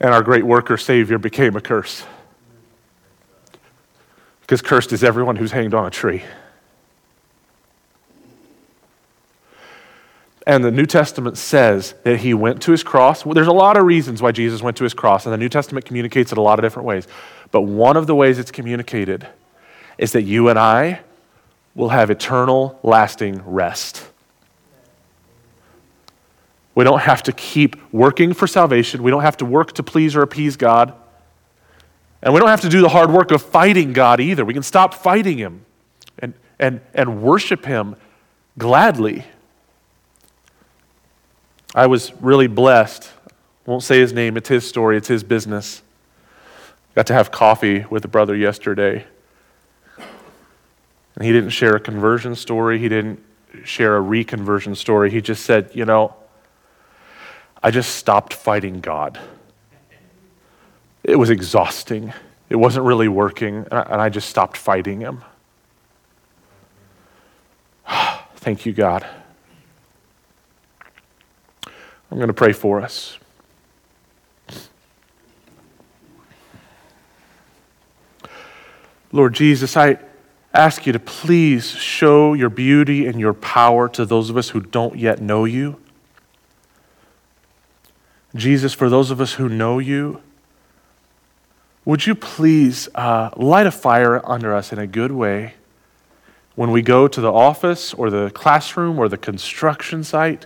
and 0.00 0.12
our 0.12 0.22
great 0.22 0.44
worker, 0.44 0.76
Savior, 0.76 1.18
became 1.18 1.54
a 1.54 1.60
curse. 1.60 2.04
Because 4.40 4.60
cursed 4.60 4.92
is 4.92 5.04
everyone 5.04 5.36
who's 5.36 5.52
hanged 5.52 5.74
on 5.74 5.86
a 5.86 5.90
tree. 5.90 6.24
And 10.46 10.64
the 10.64 10.72
New 10.72 10.86
Testament 10.86 11.38
says 11.38 11.94
that 12.02 12.20
he 12.20 12.34
went 12.34 12.62
to 12.62 12.72
his 12.72 12.82
cross. 12.82 13.24
Well, 13.24 13.34
there's 13.34 13.46
a 13.46 13.52
lot 13.52 13.76
of 13.76 13.84
reasons 13.84 14.20
why 14.20 14.32
Jesus 14.32 14.60
went 14.60 14.76
to 14.78 14.84
his 14.84 14.94
cross, 14.94 15.24
and 15.24 15.32
the 15.32 15.38
New 15.38 15.48
Testament 15.48 15.86
communicates 15.86 16.32
it 16.32 16.38
a 16.38 16.42
lot 16.42 16.58
of 16.58 16.64
different 16.64 16.86
ways. 16.86 17.06
But 17.52 17.62
one 17.62 17.96
of 17.96 18.06
the 18.06 18.14
ways 18.14 18.38
it's 18.38 18.50
communicated 18.50 19.26
is 19.98 20.12
that 20.12 20.22
you 20.22 20.48
and 20.48 20.58
I 20.58 21.00
will 21.74 21.90
have 21.90 22.10
eternal, 22.10 22.78
lasting 22.82 23.42
rest. 23.44 24.08
We 26.74 26.84
don't 26.84 27.00
have 27.00 27.22
to 27.24 27.32
keep 27.32 27.76
working 27.92 28.32
for 28.32 28.46
salvation. 28.46 29.02
We 29.02 29.10
don't 29.10 29.22
have 29.22 29.36
to 29.38 29.44
work 29.44 29.72
to 29.74 29.82
please 29.82 30.16
or 30.16 30.22
appease 30.22 30.56
God. 30.56 30.94
And 32.22 32.32
we 32.32 32.40
don't 32.40 32.48
have 32.48 32.62
to 32.62 32.68
do 32.68 32.80
the 32.80 32.88
hard 32.88 33.10
work 33.10 33.30
of 33.30 33.42
fighting 33.42 33.92
God 33.92 34.20
either. 34.20 34.44
We 34.44 34.54
can 34.54 34.62
stop 34.62 34.94
fighting 34.94 35.38
Him 35.38 35.66
and, 36.18 36.34
and, 36.58 36.80
and 36.94 37.22
worship 37.22 37.64
Him 37.64 37.96
gladly 38.58 39.24
I 41.74 41.86
was 41.86 42.12
really 42.20 42.46
blessed. 42.46 43.10
Won't 43.64 43.82
say 43.82 44.00
his 44.00 44.12
name, 44.12 44.36
it's 44.36 44.48
his 44.48 44.68
story, 44.68 44.96
it's 44.96 45.08
his 45.08 45.22
business. 45.22 45.82
Got 46.94 47.06
to 47.06 47.14
have 47.14 47.30
coffee 47.30 47.86
with 47.88 48.04
a 48.04 48.08
brother 48.08 48.36
yesterday. 48.36 49.06
And 49.98 51.24
he 51.24 51.32
didn't 51.32 51.50
share 51.50 51.76
a 51.76 51.80
conversion 51.80 52.34
story, 52.34 52.78
he 52.78 52.88
didn't 52.88 53.22
share 53.64 53.96
a 53.96 54.00
reconversion 54.00 54.76
story. 54.76 55.10
He 55.10 55.20
just 55.20 55.44
said, 55.44 55.70
You 55.74 55.84
know, 55.84 56.14
I 57.62 57.70
just 57.70 57.96
stopped 57.96 58.34
fighting 58.34 58.80
God. 58.80 59.18
It 61.04 61.16
was 61.16 61.30
exhausting. 61.30 62.12
It 62.48 62.56
wasn't 62.56 62.84
really 62.84 63.08
working, 63.08 63.66
and 63.70 64.00
I 64.00 64.08
just 64.08 64.28
stopped 64.28 64.56
fighting 64.56 65.00
him. 65.00 65.22
Thank 68.36 68.66
you, 68.66 68.72
God. 68.72 69.06
I'm 72.12 72.18
going 72.18 72.28
to 72.28 72.34
pray 72.34 72.52
for 72.52 72.82
us. 72.82 73.18
Lord 79.10 79.32
Jesus, 79.32 79.78
I 79.78 79.96
ask 80.52 80.84
you 80.84 80.92
to 80.92 80.98
please 80.98 81.70
show 81.70 82.34
your 82.34 82.50
beauty 82.50 83.06
and 83.06 83.18
your 83.18 83.32
power 83.32 83.88
to 83.88 84.04
those 84.04 84.28
of 84.28 84.36
us 84.36 84.50
who 84.50 84.60
don't 84.60 84.98
yet 84.98 85.22
know 85.22 85.46
you. 85.46 85.80
Jesus, 88.34 88.74
for 88.74 88.90
those 88.90 89.10
of 89.10 89.18
us 89.18 89.32
who 89.32 89.48
know 89.48 89.78
you, 89.78 90.20
would 91.86 92.06
you 92.06 92.14
please 92.14 92.90
uh, 92.94 93.30
light 93.36 93.66
a 93.66 93.70
fire 93.70 94.20
under 94.28 94.54
us 94.54 94.70
in 94.70 94.78
a 94.78 94.86
good 94.86 95.12
way 95.12 95.54
when 96.56 96.72
we 96.72 96.82
go 96.82 97.08
to 97.08 97.22
the 97.22 97.32
office 97.32 97.94
or 97.94 98.10
the 98.10 98.30
classroom 98.32 98.98
or 98.98 99.08
the 99.08 99.16
construction 99.16 100.04
site? 100.04 100.44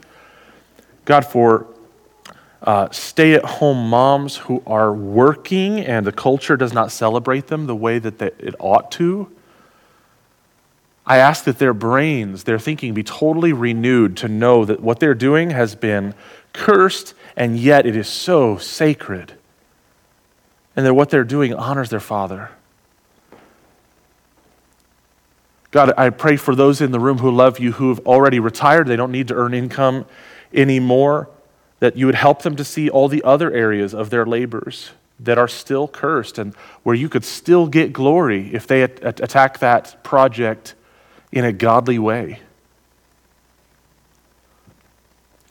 God, 1.07 1.25
for 1.25 1.67
uh, 2.63 2.91
stay 2.91 3.35
at 3.35 3.45
home 3.45 3.89
moms 3.89 4.37
who 4.37 4.63
are 4.67 4.93
working 4.93 5.81
and 5.81 6.05
the 6.05 6.13
culture 6.13 6.57
does 6.57 6.73
not 6.73 6.91
celebrate 6.91 7.47
them 7.47 7.67
the 7.67 7.77
way 7.77 7.99
that 7.99 8.19
they, 8.19 8.33
it 8.39 8.55
ought 8.59 8.91
to. 8.93 9.31
I 11.07 11.19
ask 11.19 11.45
that 11.45 11.61
their 11.61 11.73
brains, 11.73 12.43
their 12.43 12.59
thinking 12.59 12.93
be 12.93 13.05
totally 13.05 13.53
renewed 13.53 14.17
to 14.19 14.29
know 14.29 14.65
that 14.65 14.81
what 14.81 14.99
they're 14.99 15.15
doing 15.15 15.51
has 15.51 15.77
been 15.77 16.15
cursed 16.53 17.15
and 17.37 17.57
yet 17.57 17.87
it 17.87 17.95
is 17.95 18.09
so 18.09 18.59
sacred. 18.59 19.35
And 20.75 20.85
that 20.85 20.95
what 20.95 21.11
they're 21.11 21.25
doing 21.25 21.55
honors 21.55 21.91
their 21.91 22.01
Father. 22.01 22.51
God, 25.71 25.93
I 25.97 26.11
pray 26.11 26.37
for 26.37 26.57
those 26.57 26.81
in 26.81 26.91
the 26.91 26.99
room 26.99 27.19
who 27.19 27.31
love 27.31 27.61
you 27.61 27.73
who 27.73 27.91
have 27.91 28.01
already 28.01 28.41
retired. 28.41 28.89
They 28.89 28.97
don't 28.97 29.13
need 29.13 29.29
to 29.29 29.35
earn 29.35 29.55
income 29.55 30.07
anymore, 30.53 31.29
that 31.81 31.97
you 31.97 32.07
would 32.07 32.15
help 32.15 32.43
them 32.43 32.57
to 32.57 32.65
see 32.65 32.89
all 32.89 33.09
the 33.09 33.23
other 33.23 33.53
areas 33.53 33.95
of 33.95 34.11
their 34.11 34.25
labors 34.25 34.91
that 35.19 35.39
are 35.39 35.49
still 35.49 35.89
cursed 35.89 36.39
and 36.39 36.55
where 36.83 36.95
you 36.95 37.09
could 37.09 37.25
still 37.25 37.67
get 37.67 37.93
glory 37.93 38.55
if 38.55 38.67
they 38.67 38.83
attack 38.83 39.59
that 39.59 40.03
project 40.05 40.75
in 41.33 41.45
a 41.45 41.53
godly 41.53 41.99
way. 41.99 42.41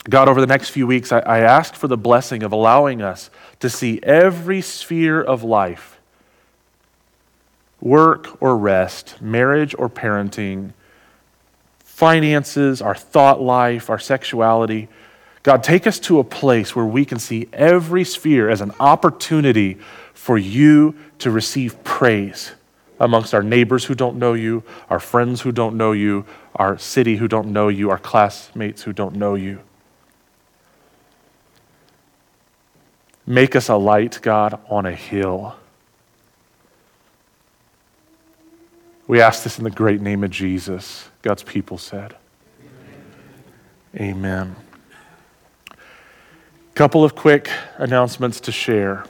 God, 0.07 0.29
over 0.29 0.39
the 0.39 0.47
next 0.47 0.69
few 0.69 0.85
weeks, 0.85 1.11
I, 1.11 1.19
I 1.19 1.39
ask 1.39 1.73
for 1.73 1.87
the 1.87 1.97
blessing 1.97 2.43
of 2.43 2.51
allowing 2.51 3.01
us 3.01 3.31
to 3.59 3.69
see 3.69 3.99
every 4.03 4.61
sphere 4.61 5.21
of 5.21 5.43
life 5.43 5.99
work 7.81 8.41
or 8.41 8.57
rest, 8.57 9.21
marriage 9.21 9.75
or 9.77 9.89
parenting 9.89 10.73
finances, 11.95 12.81
our 12.81 12.93
thought 12.93 13.41
life, 13.41 13.89
our 13.89 13.97
sexuality. 13.97 14.89
God, 15.43 15.63
take 15.63 15.87
us 15.87 15.97
to 15.99 16.19
a 16.19 16.25
place 16.25 16.75
where 16.75 16.83
we 16.83 17.05
can 17.05 17.19
see 17.19 17.47
every 17.53 18.03
sphere 18.03 18.49
as 18.49 18.59
an 18.59 18.73
opportunity 18.81 19.77
for 20.13 20.37
you 20.37 20.93
to 21.19 21.31
receive 21.31 21.81
praise 21.85 22.51
amongst 22.99 23.33
our 23.33 23.41
neighbors 23.41 23.85
who 23.85 23.95
don't 23.95 24.17
know 24.17 24.33
you, 24.33 24.61
our 24.89 24.99
friends 24.99 25.39
who 25.39 25.53
don't 25.53 25.77
know 25.77 25.93
you, 25.93 26.25
our 26.55 26.77
city 26.77 27.15
who 27.15 27.29
don't 27.29 27.47
know 27.47 27.69
you, 27.69 27.89
our 27.89 27.97
classmates 27.97 28.83
who 28.83 28.91
don't 28.91 29.15
know 29.15 29.35
you. 29.35 29.61
Make 33.25 33.55
us 33.55 33.69
a 33.69 33.75
light, 33.77 34.19
God, 34.21 34.59
on 34.69 34.85
a 34.85 34.93
hill. 34.93 35.55
We 39.07 39.21
ask 39.21 39.43
this 39.43 39.59
in 39.59 39.63
the 39.63 39.69
great 39.69 40.01
name 40.01 40.23
of 40.23 40.31
Jesus. 40.31 41.09
God's 41.21 41.43
people 41.43 41.77
said. 41.77 42.15
Amen. 43.95 44.55
Couple 46.73 47.03
of 47.03 47.15
quick 47.15 47.49
announcements 47.77 48.39
to 48.41 48.51
share. 48.51 49.05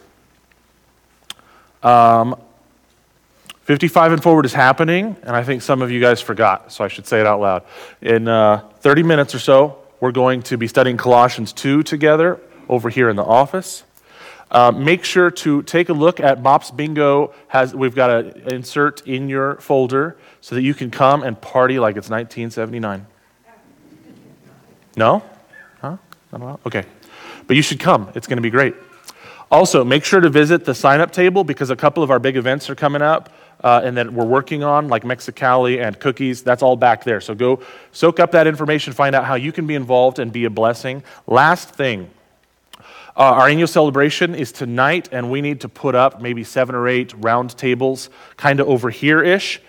Um, 1.82 2.36
55 3.62 4.12
and 4.12 4.22
forward 4.22 4.46
is 4.46 4.54
happening, 4.54 5.16
and 5.24 5.36
I 5.36 5.44
think 5.44 5.62
some 5.62 5.82
of 5.82 5.90
you 5.90 6.02
guys 6.02 6.22
forgot, 6.22 6.72
so 6.72 6.84
I 6.84 6.88
should 6.90 7.08
say 7.08 7.22
it 7.22 7.26
out 7.26 7.40
loud. 7.40 7.64
In 8.02 8.28
uh, 8.28 8.60
30 8.82 9.02
minutes 9.02 9.34
or 9.34 9.40
so, 9.40 9.78
we're 10.02 10.12
going 10.12 10.44
to 10.44 10.58
be 10.58 10.68
studying 10.68 10.98
Colossians 10.98 11.54
2 11.54 11.84
together 11.84 12.40
over 12.68 12.90
here 12.90 13.10
in 13.10 13.16
the 13.16 13.24
office. 13.24 13.84
Uh, 14.52 14.72
make 14.72 15.04
sure 15.04 15.32
to 15.32 15.64
take 15.64 15.90
a 15.90 15.94
look 15.94 16.20
at 16.20 16.42
MOPS 16.42 16.72
Bingo. 16.72 17.34
Has, 17.48 17.74
we've 17.74 17.96
got 17.96 18.10
an 18.10 18.54
insert 18.54 19.06
in 19.08 19.28
your 19.28 19.56
folder 19.58 20.18
so 20.42 20.56
that 20.56 20.62
you 20.62 20.74
can 20.74 20.92
come 20.92 21.24
and 21.24 21.40
party 21.40 21.80
like 21.80 21.98
it's 21.98 22.10
1979. 22.10 23.06
No? 24.96 25.24
Huh? 25.82 25.98
Okay. 26.66 26.84
But 27.48 27.56
you 27.56 27.62
should 27.62 27.80
come. 27.80 28.10
It's 28.16 28.28
going 28.28 28.38
to 28.38 28.42
be 28.42 28.50
great. 28.50 28.76
Also, 29.52 29.84
make 29.84 30.04
sure 30.04 30.20
to 30.20 30.30
visit 30.30 30.66
the 30.66 30.74
sign 30.74 31.02
up 31.02 31.12
table 31.12 31.44
because 31.44 31.70
a 31.70 31.76
couple 31.76 32.02
of 32.02 32.12
our 32.12 32.20
big 32.20 32.36
events 32.36 32.70
are 32.70 32.76
coming 32.76 33.02
up 33.02 33.32
uh, 33.64 33.82
and 33.84 33.98
that 33.98 34.12
we're 34.12 34.26
working 34.26 34.64
on, 34.64 34.88
like 34.88 35.04
Mexicali 35.04 35.82
and 35.82 36.00
cookies. 36.00 36.44
That's 36.44 36.64
all 36.64 36.76
back 36.76 37.04
there. 37.04 37.22
So 37.22 37.36
go 37.36 37.62
soak 37.92 38.20
up 38.20 38.32
that 38.32 38.48
information, 38.48 38.94
find 38.94 39.16
out 39.16 39.26
how 39.26 39.36
you 39.36 39.52
can 39.52 39.68
be 39.68 39.76
involved 39.76 40.20
and 40.20 40.32
be 40.32 40.46
a 40.46 40.50
blessing. 40.50 41.04
Last 41.28 41.70
thing 41.70 42.10
uh, 43.18 43.22
our 43.22 43.48
annual 43.48 43.68
celebration 43.68 44.36
is 44.36 44.52
tonight, 44.52 45.08
and 45.12 45.32
we 45.32 45.42
need 45.42 45.62
to 45.62 45.70
put 45.70 45.96
up 45.96 46.22
maybe 46.22 46.44
seven 46.44 46.76
or 46.76 46.88
eight 46.88 47.14
round 47.18 47.58
tables 47.58 48.10
kind 48.36 48.60
of 48.60 48.68
over 48.68 48.90
here 48.90 49.24
ish. 49.24 49.62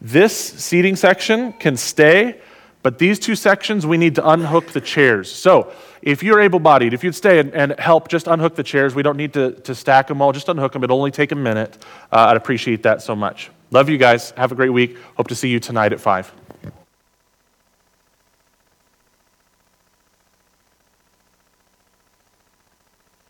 This 0.00 0.36
seating 0.36 0.96
section 0.96 1.52
can 1.54 1.76
stay, 1.76 2.40
but 2.82 2.98
these 2.98 3.18
two 3.18 3.36
sections, 3.36 3.86
we 3.86 3.98
need 3.98 4.14
to 4.16 4.28
unhook 4.28 4.68
the 4.68 4.80
chairs. 4.80 5.30
So 5.30 5.72
if 6.02 6.22
you're 6.22 6.40
able 6.40 6.60
bodied, 6.60 6.92
if 6.92 7.04
you'd 7.04 7.14
stay 7.14 7.38
and, 7.38 7.52
and, 7.54 7.78
help 7.78 8.08
just 8.08 8.26
unhook 8.26 8.54
the 8.54 8.62
chairs, 8.62 8.94
we 8.94 9.02
don't 9.02 9.16
need 9.16 9.32
to, 9.34 9.52
to 9.52 9.74
stack 9.74 10.06
them 10.08 10.22
all, 10.22 10.32
just 10.32 10.48
unhook 10.48 10.72
them. 10.72 10.84
It'll 10.84 10.98
only 10.98 11.10
take 11.10 11.32
a 11.32 11.36
minute. 11.36 11.78
Uh, 12.12 12.26
I'd 12.30 12.36
appreciate 12.36 12.82
that 12.84 13.02
so 13.02 13.14
much. 13.14 13.50
Love 13.70 13.88
you 13.88 13.98
guys. 13.98 14.30
Have 14.32 14.52
a 14.52 14.54
great 14.54 14.72
week. 14.72 14.96
Hope 15.16 15.28
to 15.28 15.34
see 15.34 15.48
you 15.48 15.60
tonight 15.60 15.92
at 15.92 16.00
5. 16.00 16.32